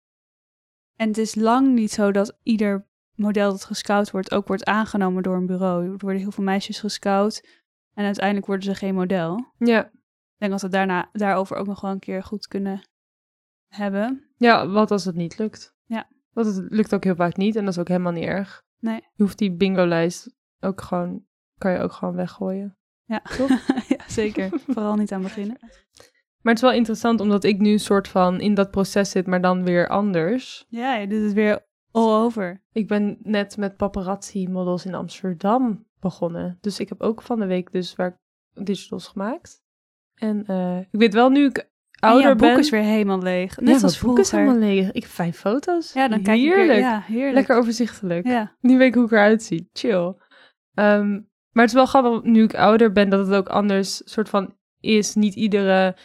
[1.01, 5.22] En het is lang niet zo dat ieder model dat gescout wordt ook wordt aangenomen
[5.22, 5.84] door een bureau.
[5.84, 7.46] Er worden heel veel meisjes gescout
[7.94, 9.53] en uiteindelijk worden ze geen model.
[9.59, 9.84] Ja.
[9.84, 12.88] Ik denk dat we daarna, daarover ook nog wel een keer goed kunnen
[13.68, 14.30] hebben.
[14.36, 15.74] ja, wat als het niet lukt?
[15.84, 16.09] Ja.
[16.32, 18.62] Want het lukt ook heel vaak niet en dat is ook helemaal niet erg.
[18.78, 19.01] Nee.
[19.14, 21.24] Je hoeft die bingo-lijst ook gewoon,
[21.59, 22.76] kan je ook gewoon weggooien.
[23.05, 23.51] Ja, Toch?
[23.96, 24.51] ja zeker.
[24.66, 25.59] Vooral niet aan beginnen.
[26.43, 29.26] Maar het is wel interessant omdat ik nu een soort van in dat proces zit,
[29.26, 30.66] maar dan weer anders.
[30.68, 32.62] Ja, doet het weer all over.
[32.72, 36.59] Ik ben net met paparazzi models in Amsterdam begonnen.
[36.61, 38.20] Dus ik heb ook van de week dus waar
[38.53, 39.62] digitals gemaakt.
[40.14, 42.59] En eh, ik weet wel nu ik ouder en jouw boek ben.
[42.59, 43.57] is weer helemaal leeg.
[43.57, 44.49] Net ja, als mijn boek is vroeger.
[44.49, 44.93] helemaal leeg.
[44.93, 45.93] Ik heb vijf foto's.
[45.93, 46.68] Ja, dan kijk je heerlijk.
[46.68, 46.78] weer.
[46.78, 47.34] Ja, heerlijk.
[47.34, 48.26] Lekker overzichtelijk.
[48.26, 48.57] Ja.
[48.61, 49.68] Nu weet ik hoe ik eruit zie.
[49.72, 50.14] Chill.
[50.74, 51.11] Ehm,
[51.51, 54.55] maar het is wel grappig nu ik ouder ben dat het ook anders soort van
[54.80, 55.14] is.
[55.14, 55.97] Niet iedere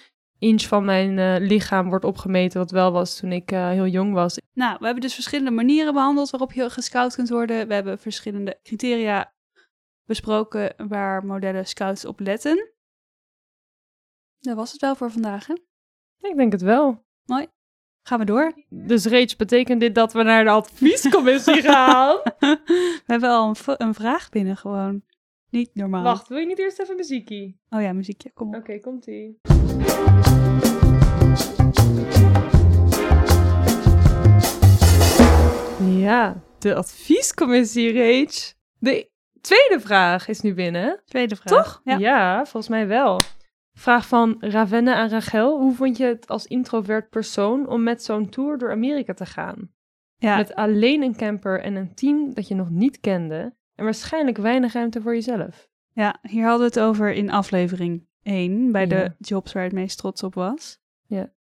[0.46, 4.14] inch van mijn eh, lichaam wordt opgemeten wat wel was toen ik eh, heel jong
[4.14, 4.38] was.
[4.54, 7.68] Nou, we hebben dus verschillende manieren behandeld waarop je gescout kunt worden.
[7.68, 9.34] We hebben verschillende criteria
[10.06, 12.70] besproken waar modellen scouts op letten.
[14.40, 15.54] Dat was het wel voor vandaag, hè?
[16.20, 17.04] Ik denk het wel.
[18.08, 18.54] Gaan we door?
[18.70, 22.16] Dus Rach, betekent dit dat we naar de adviescommissie gaan?
[22.40, 25.04] we hebben al een, een vraag binnen gewoon.
[25.50, 26.04] Niet normaal.
[26.04, 27.60] Wacht, wil je niet eerst even muziekie?
[27.70, 28.56] Oh ja, muziekje, kom op.
[28.56, 29.40] Oké, komt-ie.
[36.70, 38.54] De adviescommissie, Rach.
[38.80, 39.10] De
[39.42, 41.02] tweede vraag is nu binnen.
[41.06, 41.64] Tweede vraag.
[41.64, 41.82] Toch?
[42.00, 42.36] Ja.
[42.46, 43.22] volgens mij wel.
[43.74, 45.60] Vraag van Ravenna aan Rachel.
[45.60, 49.72] Hoe vond je het als introvert persoon om met zo'n tour door Amerika te gaan?
[50.18, 53.56] Ja, Met alleen een camper en een team dat je nog niet kende.
[53.76, 55.68] En waarschijnlijk weinig ruimte voor jezelf.
[55.92, 58.88] ja, hier hadden we het over in aflevering 1, bij Ja.
[58.88, 60.80] de jobs waar het meest trots op was.
[61.08, 61.34] Ja.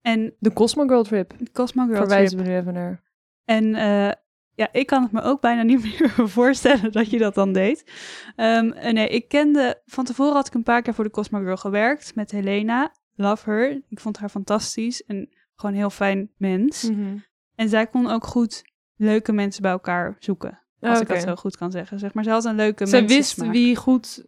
[0.00, 1.32] En De Cosmo Girl Trip.
[1.52, 2.46] Cosmo Girl Verwijzen Trip.
[2.46, 3.02] we nu even naar.
[3.44, 4.12] En eh,
[4.58, 7.90] ja, ik kan het me ook bijna niet meer voorstellen dat je dat dan deed.
[8.36, 11.56] En nee, ik kende, van tevoren had ik een paar keer voor de Cosmo Girl
[11.56, 12.94] gewerkt met Helena.
[13.14, 13.82] Love her.
[13.88, 16.82] Ik vond haar fantastisch en gewoon een heel fijn mens.
[16.90, 17.16] Mhm.
[17.54, 18.62] En zij kon ook goed
[18.96, 20.62] leuke mensen bij elkaar zoeken.
[20.80, 21.98] Als ik dat zo goed kan zeggen.
[21.98, 24.26] Zeg maar, ze had een leuke Zij wist wie goed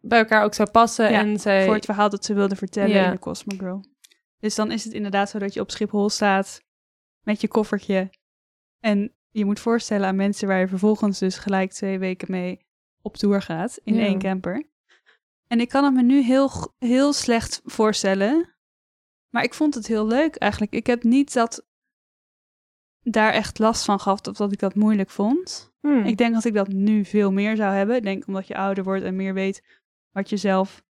[0.00, 1.10] bij elkaar ook zou passen.
[1.10, 1.64] Ja, en zij...
[1.64, 3.04] voor het verhaal dat ze wilde vertellen Ja.
[3.04, 3.84] in de Cosmo Girl.
[4.38, 6.62] Dus dan is het inderdaad zo dat je op Schiphol staat
[7.20, 8.10] met je koffertje.
[8.80, 12.66] En je moet voorstellen aan mensen waar je vervolgens dus gelijk twee weken mee
[13.02, 14.00] op tour gaat in Ja.
[14.04, 14.68] één camper.
[15.46, 18.54] En ik kan het me nu heel, heel slecht voorstellen.
[19.30, 20.72] Maar ik vond het heel leuk eigenlijk.
[20.72, 21.66] Ik heb niet dat
[23.02, 25.72] daar echt last van gehad of dat ik dat moeilijk vond.
[25.80, 26.04] Hmm.
[26.04, 27.96] Ik denk dat ik dat nu veel meer zou hebben.
[27.96, 29.62] Ik denk omdat je ouder wordt en meer weet
[30.10, 30.82] wat je zelf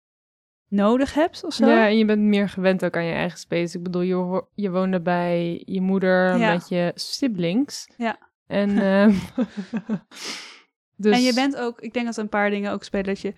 [0.67, 1.67] nodig hebt of zo.
[1.69, 3.77] Ja, en je bent meer gewend ook aan je eigen space.
[3.77, 6.53] Ik bedoel, je, je woonde bij je moeder Ja.
[6.53, 7.87] met je siblings.
[7.97, 8.30] Ja.
[8.51, 9.15] En, ehm,
[10.95, 13.05] dus, En je bent ook, ik denk dat een paar dingen ook spelen.
[13.05, 13.33] Dat je,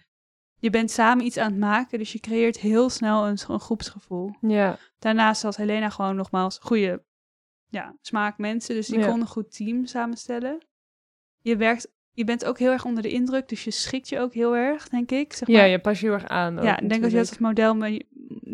[0.60, 4.36] je bent samen iets aan het maken, dus je creëert heel snel een, een groepsgevoel.
[4.42, 7.04] Ja, Daarnaast had Helena gewoon nogmaals goede
[7.68, 9.08] ja, smaak mensen, dus die Ja.
[9.08, 10.66] kon een goed team samenstellen.
[11.42, 14.34] Je werkt, je bent ook heel erg onder de indruk, dus je schikt je ook
[14.34, 15.34] heel erg, denk ik.
[15.34, 15.68] Zeg ja, maar.
[15.68, 16.58] je pas je heel erg aan.
[16.60, 18.06] ook ja, ik denk dat je dat als model ben je,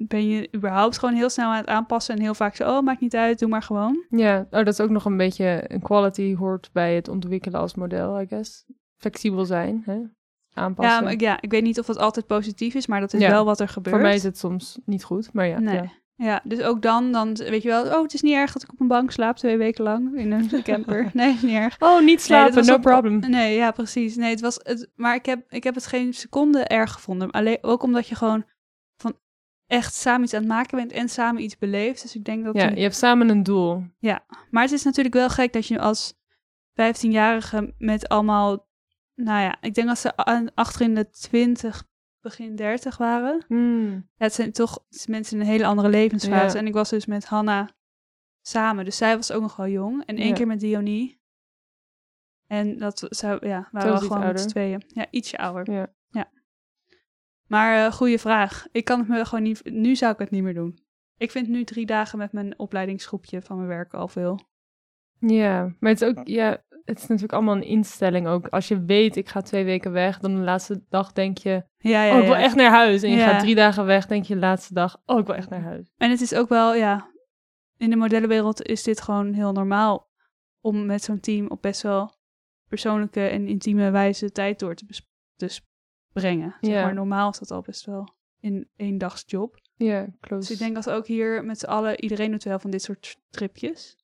[0.07, 3.01] ben je überhaupt gewoon heel snel aan het aanpassen en heel vaak zo, oh, maakt
[3.01, 4.05] niet uit, doe maar gewoon.
[4.09, 7.75] Ja, oh, dat is ook nog een beetje een quality hoort bij het ontwikkelen als
[7.75, 8.65] model, I guess.
[8.97, 9.99] Flexibel zijn, hè?
[10.53, 10.95] aanpassen.
[10.95, 13.29] Ja, maar, ja, ik weet niet of dat altijd positief is, maar dat is Ja.
[13.29, 13.95] wel wat er gebeurt.
[13.95, 15.59] Voor mij is het soms niet goed, maar ja.
[15.59, 15.75] Nee.
[15.75, 15.91] ja.
[16.21, 18.71] Ja, dus ook dan, dan weet je wel, oh, het is niet erg dat ik
[18.71, 21.09] op een bank slaap twee weken lang in een camper.
[21.13, 21.75] Nee, is niet erg.
[21.79, 23.19] Oh, niet Nee, slapen, was no op- problem.
[23.19, 24.15] Nee, ja, precies.
[24.15, 27.31] Nee, het was het, maar ik heb, ik heb het geen seconde erg gevonden.
[27.31, 28.45] Alleen ook omdat je gewoon
[28.97, 29.17] van
[29.67, 32.01] echt samen iets aan het maken bent en samen iets beleeft.
[32.01, 32.55] Dus ik denk dat.
[32.55, 33.83] Ja, je hebt samen een doel.
[34.49, 36.13] Maar het is natuurlijk wel gek dat je als
[36.81, 38.67] 15-jarige met allemaal,
[39.15, 41.83] nou ja, ik denk dat ze aan- achter in de 20,
[42.21, 43.43] begin 30 waren.
[43.47, 43.89] Hmm.
[43.91, 46.55] Ja, het zijn toch het zijn mensen in een hele andere levensfase.
[46.55, 46.61] Ja.
[46.61, 47.69] En ik was dus met Hanna
[48.41, 48.85] samen.
[48.85, 50.05] Dus zij was ook nog wel jong.
[50.05, 50.33] En één Ja.
[50.33, 51.21] keer met Dionie.
[52.47, 54.83] En dat zou, ja, waren we iets gewoon met tweeën.
[54.87, 55.73] Ja, ietsje ouder.
[55.73, 55.93] Ja.
[57.47, 58.67] Maar eh goede vraag.
[58.71, 59.61] Ik kan het me gewoon niet...
[59.63, 60.79] Nu zou ik het niet meer doen.
[61.17, 64.39] Ik vind nu drie dagen met mijn opleidingsgroepje van mijn werk al veel.
[65.19, 68.47] Ja, maar het is ook, ja, het is natuurlijk allemaal een instelling ook.
[68.47, 72.03] Als je weet, ik ga twee weken weg, dan de laatste dag denk je, Ja,
[72.03, 72.41] ja, oh, ik wil ja.
[72.41, 73.03] echt naar huis.
[73.03, 73.29] En je Ja.
[73.29, 75.91] gaat drie dagen weg, denk je de laatste dag, oh, ik wil echt naar huis.
[75.97, 77.11] En het is ook wel, ja...
[77.77, 80.07] In de modellenwereld is dit gewoon heel normaal.
[80.61, 82.13] Om met zo'n team op best wel
[82.67, 84.85] persoonlijke en intieme wijze tijd door te,
[86.13, 86.55] brengen.
[86.61, 86.83] Zeg Ja.
[86.83, 89.55] maar normaal is dat al best wel in één dagsjob.
[89.75, 90.47] Ja, close.
[90.47, 93.17] Dus ik denk dat ook hier met z'n allen, iedereen doet wel van dit soort
[93.29, 93.97] tripjes.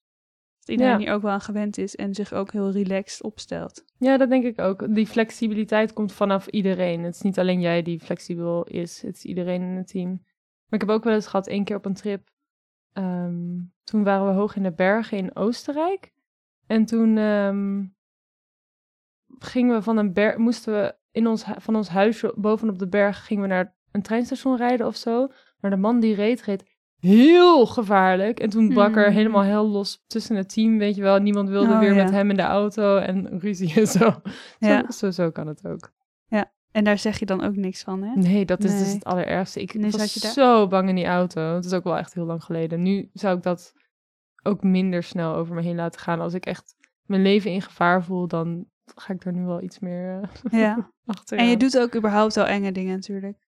[0.66, 3.86] Dat iedereen hier ook wel aan gewend is en zich ook heel relaxed opstelt.
[3.97, 4.95] Ja, dat denk ik ook.
[4.95, 7.03] Die flexibiliteit komt vanaf iedereen.
[7.03, 10.09] Het is niet alleen jij die flexibel is, het is iedereen in het team.
[10.09, 12.34] Maar ik heb ook wel eens gehad, één keer op een trip.
[12.93, 16.13] ehm, toen waren we hoog in de bergen in Oostenrijk.
[16.68, 17.86] En toen ehm,
[19.39, 23.26] gingen we van een berg, moesten we in ons, van ons huisje bovenop de berg,
[23.26, 25.28] gingen we naar een treinstation rijden of zo.
[25.59, 26.74] Maar de man die reed, reed
[27.06, 28.39] heel gevaarlijk.
[28.39, 29.14] En toen brak er Mm.
[29.16, 31.18] helemaal heel los tussen het team, weet je wel.
[31.18, 32.03] Niemand wilde Oh, weer ja.
[32.03, 34.12] met hem in de auto en ruzie en zo.
[34.60, 34.84] Ja.
[34.91, 35.93] Zo, zo, zo kan het ook.
[36.72, 38.16] En daar zeg je dan ook niks van, hè?
[38.16, 39.62] Nee, dat is dus het allerergste.
[39.62, 41.56] Ik was daar- zo bang in die auto.
[41.56, 42.82] Het is ook wel echt heel lang geleden.
[42.82, 43.74] Nu zou ik dat
[44.43, 46.20] ook minder snel over me heen laten gaan.
[46.20, 46.76] Als ik echt
[47.06, 50.91] mijn leven in gevaar voel, dan ga ik er nu wel iets meer eh, Ja.
[51.06, 51.38] achter.
[51.38, 53.45] En je doet ook überhaupt wel enge dingen natuurlijk.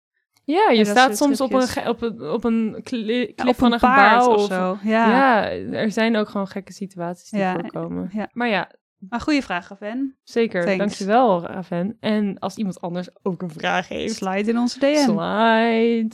[0.47, 3.73] Ja, je staat soms op een, op een, op een kli- Ja, klip op van
[3.73, 4.29] een, gebouw.
[4.29, 4.79] of of- zo.
[4.83, 5.11] Ja.
[5.11, 5.51] Ja.
[5.73, 8.11] er zijn ook gewoon gekke situaties die Ja, voorkomen.
[8.13, 8.29] ja.
[8.33, 8.71] Maar ja,
[9.09, 10.17] Maar goede vraag, Raven.
[10.23, 10.63] zeker.
[10.65, 10.79] Thanks.
[10.79, 11.97] Dankjewel, Raven.
[12.01, 14.95] En als iemand anders ook een vraag heeft, Slide in onze DM.
[15.05, 16.11] slide.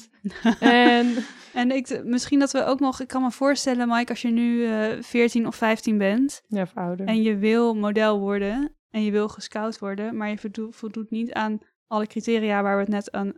[0.60, 1.14] en
[1.52, 3.00] En ik, misschien dat we ook nog...
[3.00, 6.42] Ik kan me voorstellen, Mike, als je nu eh 14 of 15 bent...
[6.48, 7.06] ja, ouder.
[7.06, 8.74] en je wil model worden...
[8.90, 10.16] en je wil gescout worden...
[10.16, 12.62] maar je voldoet, voldoet niet aan alle criteria...
[12.62, 13.32] waar we het net aan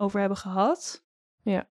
[0.00, 1.04] over hebben gehad.
[1.42, 1.68] Ja.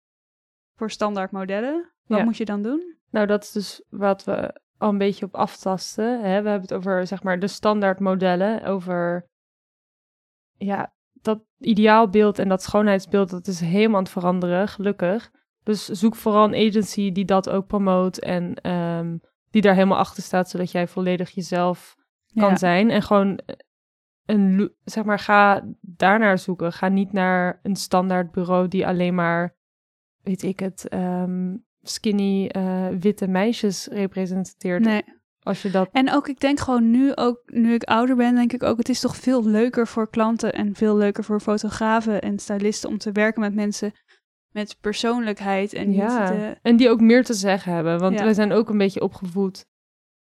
[0.76, 1.92] Voor standaard modellen.
[2.06, 2.24] Wat Ja.
[2.24, 2.96] moet je dan doen?
[3.10, 6.14] Nou, dat is dus wat we al een beetje op aftasten.
[6.22, 6.42] Hè?
[6.42, 9.30] We hebben het over zeg maar de standaard modellen, over
[10.58, 15.32] ja, dat ideaalbeeld en dat schoonheidsbeeld, dat is helemaal aan het veranderen, gelukkig.
[15.64, 19.18] Dus zoek vooral een agency die dat ook promoot en ehm,
[19.50, 21.96] die daar helemaal achter staat, zodat jij volledig jezelf
[22.34, 22.56] kan Ja.
[22.58, 22.90] zijn.
[22.90, 23.40] En gewoon
[24.26, 26.74] een, zeg maar, ga daarnaar zoeken.
[26.74, 29.56] Ga niet naar een standaard bureau die alleen maar,
[30.22, 34.84] weet ik het, ehm, skinny eh, witte meisjes representeert.
[34.84, 35.04] Nee.
[35.40, 38.54] Als je dat, En ook, ik denk gewoon nu, ook nu ik ouder ben, denk
[38.54, 42.40] ik ook, het is toch veel leuker voor klanten en veel leuker voor fotografen en
[42.40, 43.92] stylisten om te werken met mensen
[44.50, 46.56] met persoonlijkheid en Ja.
[46.62, 48.24] en die ook meer te zeggen hebben, want Ja.
[48.24, 49.66] wij zijn ook een beetje opgevoed.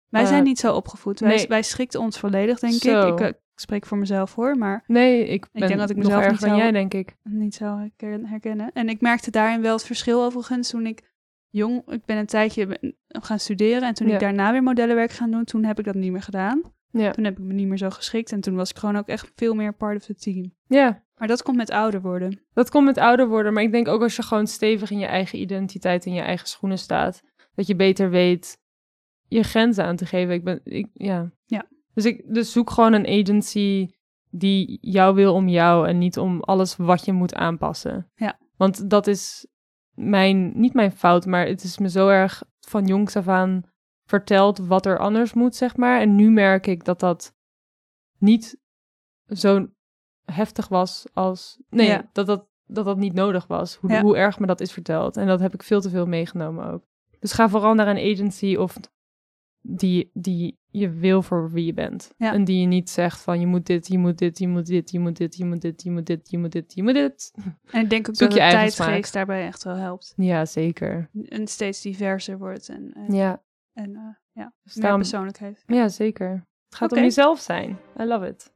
[0.09, 1.20] Wij Eh, zijn niet zo opgevoed.
[1.20, 1.46] Wij, nee.
[1.49, 3.18] wij schikten ons volledig, denk ik.
[3.20, 3.40] ik.
[3.59, 6.32] Ik spreek voor mezelf hoor, maar Nee, ik ben denk dat ik nog mezelf erger
[6.32, 7.16] niet dan zou- jij, denk ik.
[7.22, 8.70] niet zou herken- herkennen.
[8.72, 11.12] En ik merkte daarin wel het verschil overigens toen ik
[11.48, 11.82] jong...
[11.92, 14.14] Ik ben een tijdje gaan studeren en toen Ja.
[14.14, 16.62] ik daarna weer modellenwerk gaan doen, toen heb ik dat niet meer gedaan.
[16.90, 17.11] Ja.
[17.11, 19.32] Toen heb ik me niet meer zo geschikt en toen was ik gewoon ook echt
[19.36, 20.54] veel meer part of the team.
[20.66, 22.40] ja, Maar dat komt met ouder worden.
[22.52, 23.52] dat komt met ouder worden.
[23.52, 26.48] Maar ik denk ook als je gewoon stevig in je eigen identiteit, in je eigen
[26.48, 27.22] schoenen staat,
[27.54, 28.59] dat je beter weet
[29.28, 30.34] je grenzen aan te geven.
[30.34, 31.30] Ik ben, ik, ja.
[31.46, 31.64] Ja.
[31.99, 33.88] Dus, ik, dus zoek gewoon een agency
[34.30, 38.11] die jou wil om jou en niet om alles wat je moet aanpassen.
[38.14, 38.38] Ja.
[38.57, 39.46] Want dat is
[39.94, 43.62] mijn, niet mijn fout, maar het is me zo erg van jongs af aan
[44.05, 46.01] verteld wat er anders moet, zeg maar.
[46.01, 47.34] En nu merk ik dat dat
[48.18, 48.61] niet
[49.26, 49.66] zo
[50.24, 51.61] heftig was als...
[51.68, 52.09] Nee, Ja.
[52.12, 53.76] dat, dat, dat dat niet nodig was.
[53.76, 54.03] Hoe, Ja.
[54.03, 55.16] hoe erg me dat is verteld.
[55.16, 56.84] En dat heb ik veel te veel meegenomen ook.
[57.18, 58.76] Dus ga vooral naar een agency of
[59.70, 62.10] die, die je wil voor wie je bent.
[62.16, 62.32] Ja.
[62.32, 64.90] En die je niet zegt van je moet dit, je moet dit, je moet dit,
[64.90, 67.32] je moet dit, je moet dit, je moet dit, je moet dit, je moet dit.
[67.70, 69.12] En ik denk ook Zoek dat je de smaak.
[69.12, 70.12] daarbij echt wel helpt.
[70.16, 71.10] Ja, zeker.
[71.28, 73.42] En steeds diverser wordt en, en, Ja,
[73.72, 74.02] en eh,
[74.32, 75.62] ja, dus meer daarom- persoonlijkheid.
[75.66, 76.30] ja zeker.
[76.68, 77.78] Het gaat om jezelf zijn.
[78.00, 78.52] I love it.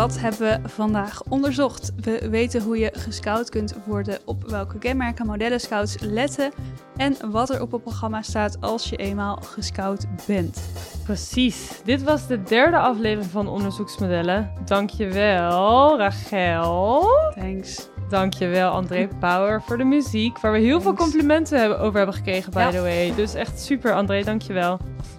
[0.00, 1.92] Wat hebben we vandaag onderzocht?
[2.00, 6.52] We weten hoe je gescout kunt worden, op welke kenmerken modellen scouts letten
[6.96, 10.60] en wat er op het programma staat als je eenmaal gescout bent.
[11.04, 11.80] Precies.
[11.84, 14.50] Dit was de derde aflevering van Onderzoeksmodellen.
[14.64, 17.06] Dankjewel, Rachel.
[17.34, 17.88] Thanks.
[18.08, 20.38] Dankjewel, André Power, voor de muziek.
[20.38, 22.70] Waar we heel veel complimenten over hebben gekregen, by Ja.
[22.70, 23.14] the way.
[23.14, 24.22] Dus echt super, André.
[24.22, 24.78] Dankjewel.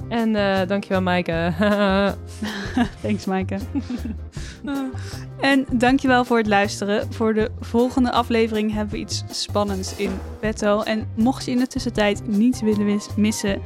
[0.09, 1.53] En eh dankjewel, Maaike.
[3.03, 3.57] Thanks, Maaike.
[5.39, 7.13] en dankjewel voor het luisteren.
[7.13, 10.81] Voor de volgende aflevering hebben we iets spannends in petto.
[10.81, 13.61] En mocht je in de tussentijd niets willen mis- missen,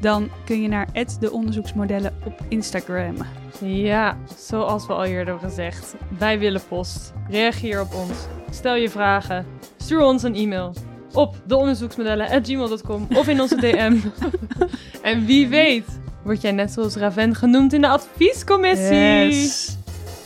[0.00, 0.88] dan kun je naar
[1.20, 3.14] de onderzoeksmodellen op Instagram.
[3.60, 5.94] ja, zoals we al eerder hebben gezegd.
[6.18, 7.12] Wij willen post.
[7.28, 8.18] Reageer op ons.
[8.50, 9.46] Stel je vragen.
[9.76, 10.74] Stuur ons een e-mail.
[11.12, 13.96] Op deonderzoeksmodellen.gmail.com of in onze DM.
[15.02, 18.96] en wie weet, word jij net zoals Raven genoemd in de adviescommissie.
[18.96, 19.76] Yes.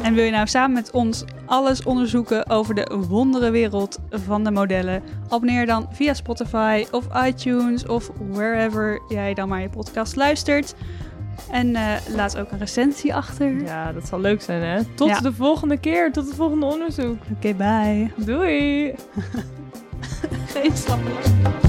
[0.04, 5.02] En wil je nou samen met ons alles onderzoeken over de wonderenwereld van de modellen?
[5.28, 10.74] Abonneer dan via Spotify of iTunes of wherever jij dan maar je podcast luistert.
[11.50, 13.62] En eh, laat ook een recensie achter.
[13.64, 14.84] Ja, dat zal leuk zijn, hè?
[14.94, 15.20] Tot Ja.
[15.20, 16.12] de volgende keer.
[16.12, 17.16] Tot het volgende onderzoek.
[17.36, 18.10] Oké, bye.
[18.16, 18.94] Doei!
[20.46, 20.98] Geen stap.